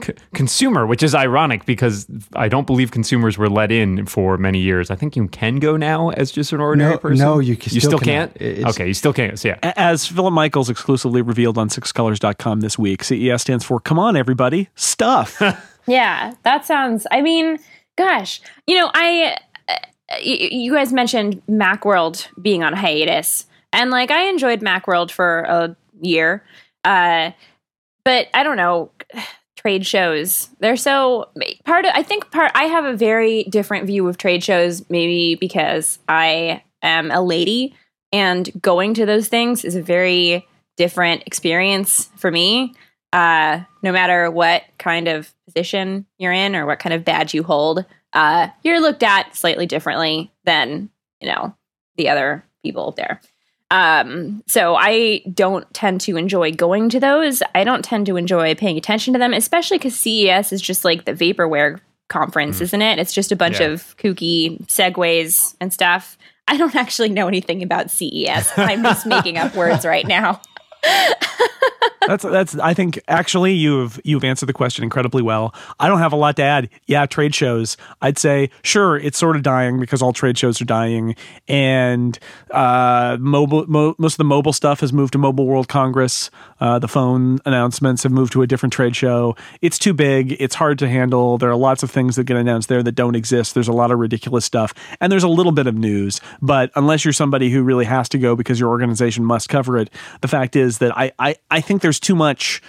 C- 0.01 0.13
consumer, 0.33 0.85
which 0.85 1.01
is 1.01 1.15
ironic 1.15 1.65
because 1.65 2.07
I 2.33 2.47
don't 2.47 2.67
believe 2.67 2.91
consumers 2.91 3.37
were 3.37 3.49
let 3.49 3.71
in 3.71 4.05
for 4.05 4.37
many 4.37 4.59
years. 4.59 4.91
I 4.91 4.95
think 4.95 5.15
you 5.15 5.27
can 5.27 5.57
go 5.57 5.77
now 5.77 6.09
as 6.09 6.31
just 6.31 6.53
an 6.53 6.59
ordinary 6.59 6.93
no, 6.93 6.97
person. 6.97 7.25
No, 7.25 7.39
you, 7.39 7.55
can, 7.55 7.73
you 7.73 7.79
still, 7.79 7.97
still 7.97 7.99
can't. 7.99 8.31
It's, 8.35 8.65
okay, 8.65 8.87
you 8.87 8.93
still 8.93 9.13
can't. 9.13 9.39
So 9.39 9.49
yeah. 9.49 9.73
As 9.75 10.05
Philip 10.05 10.33
Michaels 10.33 10.69
exclusively 10.69 11.21
revealed 11.21 11.57
on 11.57 11.69
sixcolors.com 11.69 12.59
this 12.59 12.77
week, 12.77 13.03
CES 13.03 13.41
stands 13.41 13.65
for 13.65 13.79
Come 13.79 13.99
on, 13.99 14.15
everybody, 14.15 14.69
stuff. 14.75 15.41
yeah, 15.87 16.33
that 16.43 16.65
sounds, 16.65 17.07
I 17.11 17.21
mean, 17.21 17.57
gosh, 17.97 18.41
you 18.65 18.75
know, 18.77 18.91
I 18.93 19.37
you 20.21 20.73
guys 20.73 20.93
mentioned 20.93 21.41
Macworld 21.49 22.27
being 22.41 22.63
on 22.63 22.73
hiatus, 22.73 23.45
and 23.73 23.91
like 23.91 24.11
I 24.11 24.29
enjoyed 24.29 24.61
Macworld 24.61 25.11
for 25.11 25.41
a 25.41 25.75
year, 26.01 26.43
uh, 26.83 27.31
but 28.05 28.27
I 28.33 28.43
don't 28.43 28.57
know 28.57 28.91
trade 29.67 29.85
shows. 29.85 30.49
They're 30.59 30.77
so 30.77 31.29
part 31.65 31.85
of. 31.85 31.91
I 31.93 32.03
think 32.03 32.31
part. 32.31 32.51
I 32.55 32.65
have 32.65 32.85
a 32.85 32.95
very 32.95 33.43
different 33.43 33.85
view 33.85 34.07
of 34.07 34.17
trade 34.17 34.43
shows, 34.43 34.89
maybe 34.89 35.35
because 35.35 35.99
I 36.07 36.63
am 36.81 37.11
a 37.11 37.21
lady, 37.21 37.75
and 38.13 38.49
going 38.61 38.93
to 38.93 39.05
those 39.05 39.27
things 39.27 39.65
is 39.65 39.75
a 39.75 39.81
very 39.81 40.47
different 40.77 41.23
experience 41.25 42.09
for 42.15 42.31
me. 42.31 42.73
Uh, 43.11 43.61
no 43.83 43.91
matter 43.91 44.31
what 44.31 44.63
kind 44.77 45.07
of 45.07 45.33
position 45.45 46.05
you're 46.17 46.31
in 46.31 46.55
or 46.55 46.65
what 46.65 46.79
kind 46.79 46.93
of 46.93 47.05
badge 47.05 47.33
you 47.33 47.41
hold 47.41 47.85
uh, 48.13 48.49
you're 48.63 48.79
looked 48.79 49.03
at 49.03 49.35
slightly 49.35 49.65
differently 49.65 50.31
than 50.43 50.89
you 51.19 51.27
know 51.27 51.55
the 51.97 52.09
other 52.09 52.43
people 52.63 52.91
there. 52.97 53.21
Um, 53.69 54.43
so 54.47 54.75
I 54.75 55.23
don't 55.33 55.71
tend 55.73 56.01
to 56.01 56.15
enjoy 56.15 56.53
going 56.53 56.89
to 56.89 56.99
those. 56.99 57.43
I 57.53 57.63
don't 57.63 57.83
tend 57.83 58.05
to 58.05 58.15
enjoy 58.15 58.55
paying 58.55 58.77
attention 58.77 59.13
to 59.13 59.19
them, 59.19 59.33
especially 59.33 59.77
because 59.77 59.95
CES 59.95 60.53
is 60.53 60.61
just 60.61 60.85
like 60.85 61.05
the 61.05 61.13
vaporware 61.13 61.79
conference, 62.07 62.59
mm. 62.59 62.61
isn't 62.61 62.81
it? 62.81 62.99
It's 62.99 63.13
just 63.13 63.31
a 63.31 63.35
bunch 63.35 63.59
yeah. 63.59 63.67
of 63.67 63.97
kooky 63.97 64.65
Segways 64.67 65.55
and 65.59 65.73
stuff. 65.73 66.17
I 66.47 66.57
don't 66.57 66.75
actually 66.77 67.09
know 67.09 67.27
anything 67.27 67.61
about 67.61 67.91
CES. 67.91 68.51
I'm 68.55 68.83
just 68.83 69.05
making 69.05 69.37
up 69.37 69.55
words 69.55 69.85
right 69.85 70.07
now. 70.07 70.41
that's 72.07 72.23
that's 72.23 72.57
I 72.57 72.73
think 72.73 72.99
actually 73.07 73.53
you've 73.53 73.99
you've 74.03 74.23
answered 74.23 74.47
the 74.47 74.53
question 74.53 74.83
incredibly 74.83 75.21
well. 75.21 75.53
I 75.79 75.87
don't 75.87 75.99
have 75.99 76.13
a 76.13 76.15
lot 76.15 76.35
to 76.37 76.43
add. 76.43 76.69
Yeah, 76.85 77.05
trade 77.05 77.35
shows. 77.35 77.77
I'd 78.01 78.17
say 78.17 78.49
sure 78.63 78.97
it's 78.97 79.17
sort 79.17 79.35
of 79.35 79.43
dying 79.43 79.79
because 79.79 80.01
all 80.01 80.13
trade 80.13 80.37
shows 80.37 80.61
are 80.61 80.65
dying 80.65 81.15
and 81.47 82.17
uh, 82.51 83.17
mobile 83.19 83.65
mo- 83.67 83.95
most 83.97 84.13
of 84.13 84.17
the 84.19 84.23
mobile 84.23 84.53
stuff 84.53 84.79
has 84.79 84.93
moved 84.93 85.13
to 85.13 85.17
Mobile 85.17 85.45
World 85.45 85.67
Congress. 85.67 86.29
Uh, 86.59 86.79
the 86.79 86.87
phone 86.87 87.39
announcements 87.45 88.03
have 88.03 88.11
moved 88.11 88.33
to 88.33 88.41
a 88.41 88.47
different 88.47 88.73
trade 88.73 88.95
show. 88.95 89.35
It's 89.61 89.77
too 89.77 89.93
big. 89.93 90.35
It's 90.39 90.55
hard 90.55 90.79
to 90.79 90.89
handle. 90.89 91.37
There 91.37 91.49
are 91.49 91.55
lots 91.55 91.83
of 91.83 91.91
things 91.91 92.15
that 92.15 92.23
get 92.25 92.37
announced 92.37 92.69
there 92.69 92.83
that 92.83 92.93
don't 92.93 93.15
exist. 93.15 93.53
There's 93.53 93.67
a 93.67 93.73
lot 93.73 93.91
of 93.91 93.99
ridiculous 93.99 94.45
stuff 94.45 94.73
and 94.99 95.11
there's 95.11 95.23
a 95.23 95.29
little 95.29 95.51
bit 95.51 95.67
of 95.67 95.75
news, 95.75 96.21
but 96.41 96.71
unless 96.75 97.05
you're 97.05 97.13
somebody 97.13 97.49
who 97.49 97.63
really 97.63 97.85
has 97.85 98.09
to 98.09 98.17
go 98.17 98.35
because 98.35 98.59
your 98.59 98.69
organization 98.69 99.23
must 99.23 99.49
cover 99.49 99.77
it, 99.77 99.89
the 100.21 100.27
fact 100.27 100.55
is 100.55 100.79
that 100.79 100.97
I 100.97 101.11
I, 101.19 101.35
I 101.49 101.61
think 101.61 101.81
there's 101.81 101.99
too 101.99 102.15
much 102.15 102.61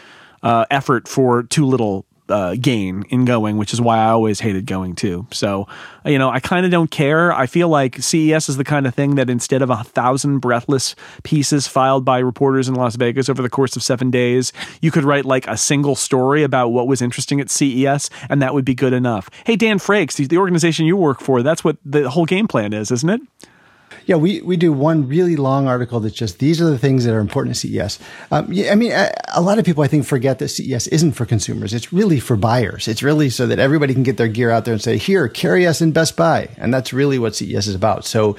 uh, 0.42 0.66
effort 0.70 1.08
for 1.08 1.42
too 1.42 1.66
little 1.66 2.04
uh, 2.28 2.56
gain 2.60 3.04
in 3.10 3.24
going, 3.24 3.56
which 3.56 3.72
is 3.72 3.80
why 3.80 3.98
I 3.98 4.08
always 4.08 4.40
hated 4.40 4.66
going 4.66 4.94
too. 4.94 5.26
So, 5.32 5.66
you 6.04 6.18
know, 6.18 6.30
I 6.30 6.40
kind 6.40 6.64
of 6.64 6.72
don't 6.72 6.90
care. 6.90 7.32
I 7.32 7.46
feel 7.46 7.68
like 7.68 7.96
CES 8.02 8.48
is 8.48 8.56
the 8.56 8.64
kind 8.64 8.86
of 8.86 8.94
thing 8.94 9.14
that 9.16 9.30
instead 9.30 9.62
of 9.62 9.70
a 9.70 9.84
thousand 9.84 10.40
breathless 10.40 10.94
pieces 11.22 11.66
filed 11.66 12.04
by 12.04 12.18
reporters 12.18 12.68
in 12.68 12.74
Las 12.74 12.96
Vegas 12.96 13.28
over 13.28 13.42
the 13.42 13.50
course 13.50 13.76
of 13.76 13.82
seven 13.82 14.10
days, 14.10 14.52
you 14.80 14.90
could 14.90 15.04
write 15.04 15.24
like 15.24 15.46
a 15.46 15.56
single 15.56 15.94
story 15.94 16.42
about 16.42 16.68
what 16.68 16.86
was 16.86 17.02
interesting 17.02 17.40
at 17.40 17.50
CES, 17.50 18.10
and 18.28 18.42
that 18.42 18.54
would 18.54 18.64
be 18.64 18.74
good 18.74 18.92
enough. 18.92 19.30
Hey, 19.44 19.56
Dan 19.56 19.78
Frakes, 19.78 20.16
the 20.28 20.38
organization 20.38 20.86
you 20.86 20.96
work 20.96 21.20
for, 21.20 21.42
that's 21.42 21.64
what 21.64 21.76
the 21.84 22.10
whole 22.10 22.26
game 22.26 22.48
plan 22.48 22.72
is, 22.72 22.90
isn't 22.90 23.10
it? 23.10 23.20
Yeah, 24.08 24.16
we, 24.16 24.40
we 24.40 24.56
do 24.56 24.72
one 24.72 25.06
really 25.06 25.36
long 25.36 25.68
article 25.68 26.00
that's 26.00 26.14
just 26.14 26.38
these 26.38 26.62
are 26.62 26.70
the 26.70 26.78
things 26.78 27.04
that 27.04 27.14
are 27.14 27.20
important 27.20 27.54
to 27.54 27.60
CES. 27.60 27.98
Um, 28.30 28.50
yeah, 28.50 28.72
I 28.72 28.74
mean, 28.74 28.90
a, 28.90 29.12
a, 29.34 29.42
lot 29.42 29.58
of 29.58 29.66
people 29.66 29.84
I 29.84 29.86
think 29.86 30.06
forget 30.06 30.38
that 30.38 30.48
CES 30.48 30.86
isn't 30.86 31.12
for 31.12 31.26
consumers. 31.26 31.74
It's 31.74 31.92
really 31.92 32.18
for 32.18 32.34
buyers. 32.34 32.88
It's 32.88 33.02
really 33.02 33.28
so 33.28 33.46
that 33.46 33.58
everybody 33.58 33.92
can 33.92 34.04
get 34.04 34.16
their 34.16 34.26
gear 34.26 34.50
out 34.50 34.64
there 34.64 34.72
and 34.72 34.82
say, 34.82 34.96
"Here, 34.96 35.28
carry 35.28 35.66
us 35.66 35.82
in 35.82 35.92
Best 35.92 36.16
Buy," 36.16 36.48
and 36.56 36.72
that's 36.72 36.94
really 36.94 37.18
what 37.18 37.36
CES 37.36 37.66
is 37.68 37.74
about. 37.74 38.04
So. 38.04 38.34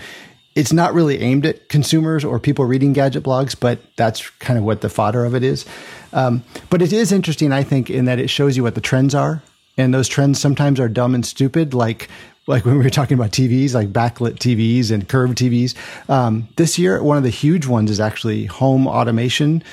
It's 0.56 0.74
not 0.74 0.94
really 0.94 1.22
aimed 1.22 1.46
at 1.46 1.70
consumers 1.70 2.26
or 2.26 2.38
people 2.38 2.66
reading 2.66 2.92
gadget 2.92 3.24
blogs, 3.24 3.58
but 3.58 3.80
that's 3.96 4.30
kind 4.40 4.58
of 4.58 4.66
what 4.66 4.82
the 4.82 4.90
fodder 4.90 5.24
of 5.24 5.34
it 5.34 5.44
is. 5.44 5.64
Um, 6.12 6.44
but 6.70 6.82
it 6.82 6.92
is 6.92 7.14
interesting, 7.14 7.54
I 7.54 7.64
think, 7.64 7.90
in 7.90 8.06
that 8.06 8.20
it 8.20 8.30
shows 8.30 8.58
you 8.58 8.64
what 8.64 8.76
the 8.76 8.82
trends 8.82 9.16
are 9.16 9.42
and 9.80 9.94
those 9.94 10.10
trends 10.10 10.40
sometimes 10.40 10.80
are 10.80 10.90
dumb 10.90 11.16
and 11.16 11.26
stupid 11.26 11.74
like 11.74 12.10
like 12.50 12.66
when 12.66 12.78
we 12.80 12.84
were 12.84 12.90
talking 12.90 13.14
about 13.16 13.30
TVs, 13.30 13.76
like 13.76 13.94
backlit 13.94 14.40
TVs 14.40 14.90
and 14.90 15.08
curved 15.08 15.38
TVs. 15.38 15.76
Um, 16.10 16.48
this 16.56 16.80
year, 16.80 17.02
one 17.02 17.16
of 17.16 17.22
the 17.22 17.30
huge 17.30 17.68
ones 17.68 17.92
is 17.92 18.00
actually 18.00 18.46
home 18.46 18.88
automation. 18.88 19.64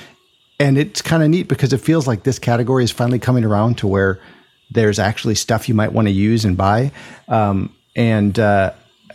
And 0.59 0.77
it's 0.77 1.01
kind 1.01 1.23
of 1.23 1.29
neat 1.29 1.47
because 1.47 1.73
it 1.73 1.79
feels 1.79 2.07
like 2.07 2.21
this 2.21 2.37
category 2.37 2.83
is 2.83 2.91
finally 2.91 3.17
coming 3.17 3.43
around 3.43 3.79
to 3.79 3.87
where 3.87 4.19
there's 4.69 4.99
actually 4.99 5.33
stuff 5.35 5.67
you 5.67 5.73
might 5.73 5.91
want 5.91 6.07
to 6.07 6.11
use 6.11 6.45
and 6.45 6.55
buy. 6.55 6.91
Um, 7.27 7.75
and, 7.95 8.37
uh, 8.37 8.73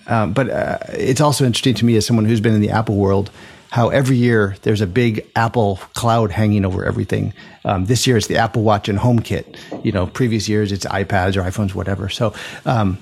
um, 0.08 0.32
but 0.32 0.50
uh, 0.50 0.78
it's 0.88 1.20
also 1.20 1.44
interesting 1.44 1.74
to 1.74 1.84
me 1.84 1.96
as 1.96 2.04
someone 2.04 2.24
who's 2.24 2.40
been 2.40 2.54
in 2.54 2.60
the 2.60 2.70
Apple 2.70 2.96
world 2.96 3.30
how 3.70 3.88
every 3.88 4.18
year 4.18 4.54
there's 4.62 4.82
a 4.82 4.86
big 4.86 5.26
Apple 5.34 5.76
cloud 5.94 6.30
hanging 6.30 6.66
over 6.66 6.84
everything. 6.84 7.32
Um, 7.64 7.86
this 7.86 8.06
year 8.06 8.18
it's 8.18 8.26
the 8.26 8.36
Apple 8.36 8.62
Watch 8.64 8.90
and 8.90 8.98
HomeKit. 8.98 9.82
You 9.82 9.92
know, 9.92 10.06
previous 10.06 10.46
years 10.46 10.72
it's 10.72 10.84
iPads 10.84 11.36
or 11.36 11.42
iPhones, 11.42 11.74
whatever. 11.74 12.10
So 12.10 12.34
um, 12.66 12.98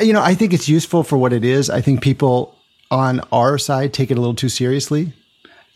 you 0.00 0.12
know, 0.12 0.22
I 0.22 0.34
think 0.34 0.52
it's 0.52 0.68
useful 0.68 1.02
for 1.02 1.16
what 1.16 1.32
it 1.32 1.44
is. 1.44 1.70
I 1.70 1.80
think 1.80 2.02
people 2.02 2.56
on 2.90 3.20
our 3.32 3.58
side 3.58 3.92
take 3.92 4.10
it 4.10 4.18
a 4.18 4.20
little 4.20 4.34
too 4.34 4.48
seriously. 4.48 5.12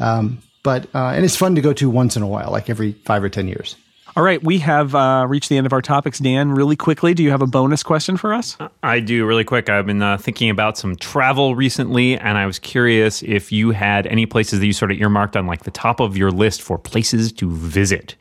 Um, 0.00 0.38
but, 0.62 0.86
uh, 0.94 1.08
and 1.08 1.24
it's 1.24 1.36
fun 1.36 1.54
to 1.54 1.60
go 1.60 1.72
to 1.72 1.90
once 1.90 2.16
in 2.16 2.22
a 2.22 2.26
while, 2.26 2.50
like 2.50 2.68
every 2.70 2.92
five 3.04 3.22
or 3.22 3.28
10 3.28 3.48
years. 3.48 3.76
All 4.16 4.24
right, 4.24 4.42
we 4.42 4.58
have 4.58 4.94
uh, 4.94 5.26
reached 5.28 5.48
the 5.48 5.56
end 5.56 5.66
of 5.66 5.72
our 5.72 5.82
topics. 5.82 6.18
Dan, 6.18 6.50
really 6.50 6.74
quickly, 6.74 7.14
do 7.14 7.22
you 7.22 7.30
have 7.30 7.42
a 7.42 7.46
bonus 7.46 7.84
question 7.84 8.16
for 8.16 8.34
us? 8.34 8.56
I 8.82 8.98
do, 8.98 9.24
really 9.24 9.44
quick. 9.44 9.68
I've 9.68 9.86
been 9.86 10.02
uh, 10.02 10.18
thinking 10.18 10.50
about 10.50 10.76
some 10.76 10.96
travel 10.96 11.54
recently, 11.54 12.18
and 12.18 12.36
I 12.36 12.44
was 12.44 12.58
curious 12.58 13.22
if 13.22 13.52
you 13.52 13.70
had 13.70 14.08
any 14.08 14.26
places 14.26 14.58
that 14.58 14.66
you 14.66 14.72
sort 14.72 14.90
of 14.90 14.98
earmarked 14.98 15.36
on 15.36 15.46
like 15.46 15.62
the 15.62 15.70
top 15.70 16.00
of 16.00 16.16
your 16.16 16.32
list 16.32 16.62
for 16.62 16.78
places 16.78 17.30
to 17.34 17.50
visit. 17.50 18.16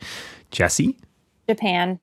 Jessie? 0.52 0.96
Japan. 1.48 1.98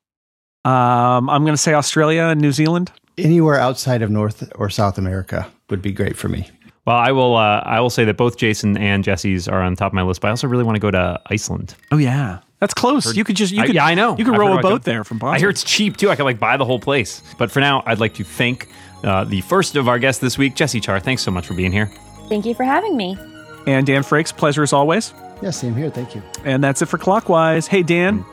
Um, 0.66 1.30
I'm 1.30 1.44
going 1.44 1.54
to 1.54 1.58
say 1.58 1.74
Australia 1.74 2.24
and 2.24 2.42
New 2.42 2.52
Zealand 2.52 2.92
anywhere 3.18 3.60
outside 3.60 4.02
of 4.02 4.10
North 4.12 4.50
or 4.56 4.70
South 4.70 4.98
America. 4.98 5.48
would 5.70 5.82
be 5.82 5.92
great 5.92 6.16
for 6.16 6.30
me. 6.30 6.48
Well, 6.86 6.96
I 6.98 7.12
will. 7.12 7.36
Uh, 7.36 7.62
I 7.66 7.80
will 7.80 7.90
say 7.90 8.06
that 8.06 8.16
both 8.18 8.38
Jason 8.38 8.78
and 8.78 9.04
Jessie's 9.04 9.48
are 9.48 9.62
on 9.62 9.76
top 9.76 9.88
of 9.92 9.94
my 9.96 10.04
list, 10.04 10.22
but 10.22 10.28
I 10.28 10.30
also 10.32 10.48
really 10.48 10.64
want 10.64 10.76
to 10.76 10.80
go 10.80 10.92
to 10.92 11.20
Iceland. 11.28 11.74
Oh 11.92 11.98
yeah, 11.98 12.40
that's 12.60 12.76
close. 12.76 13.16
you 13.16 13.24
could 13.24 13.36
just 13.36 13.52
you 13.52 13.64
I- 13.64 13.66
could 13.66 13.74
yeah, 13.76 13.86
I 13.86 13.96
know. 13.96 14.16
You 14.18 14.24
could 14.24 14.36
I've 14.36 14.40
row 14.40 14.58
a 14.58 14.62
boat 14.62 14.84
there 14.84 15.04
from 15.04 15.18
Boston. 15.18 15.36
I 15.36 15.40
hear 15.40 15.50
it's 15.50 15.64
cheap 15.64 15.98
too. 15.98 16.12
I 16.12 16.16
could 16.16 16.26
like 16.26 16.40
buy 16.40 16.58
the 16.58 16.66
whole 16.66 16.80
place. 16.80 17.24
But 17.40 17.50
for 17.52 17.60
now, 17.60 17.82
I'd 17.88 18.00
like 18.00 18.14
to 18.16 18.24
thank 18.24 18.68
uh, 19.04 19.24
the 19.24 19.42
first 19.42 19.76
of 19.76 19.88
our 19.88 19.98
guests 19.98 20.22
this 20.22 20.38
week, 20.38 20.54
Jessie 20.56 20.80
Char. 20.80 21.00
Thanks 21.00 21.24
so 21.24 21.32
much 21.32 21.48
for 21.48 21.56
being 21.56 21.72
here. 21.72 21.88
Thank 22.30 22.46
you 22.46 22.54
for 22.54 22.64
having 22.64 22.96
me. 22.96 23.18
and 23.66 23.86
Dan 23.88 24.04
Frakes, 24.04 24.36
pleasure 24.36 24.62
as 24.62 24.72
always. 24.72 25.12
Yeah, 25.42 25.50
same 25.50 25.74
here. 25.76 25.90
Thank 25.90 26.14
you. 26.14 26.22
And 26.44 26.64
that's 26.64 26.84
it 26.84 26.86
for 26.86 27.00
Clockwise. 27.00 27.66
Hey 27.66 27.82
Dan, 27.82 28.24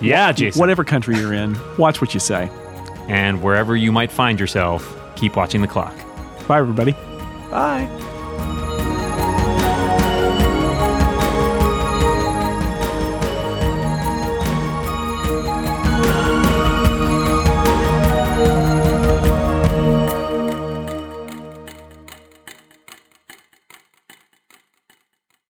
Yeah, 0.00 0.32
Jason. 0.32 0.58
whatever 0.58 0.82
country 0.82 1.16
you're 1.18 1.32
in, 1.32 1.56
watch 1.78 2.00
what 2.00 2.14
you 2.14 2.20
say. 2.20 2.50
And 3.08 3.42
wherever 3.42 3.76
you 3.76 3.92
might 3.92 4.10
find 4.10 4.38
yourself, 4.38 4.98
keep 5.16 5.36
watching 5.36 5.60
the 5.60 5.68
clock. 5.68 5.94
Bye, 6.46 6.58
everybody. 6.58 6.92
Bye. 7.50 7.88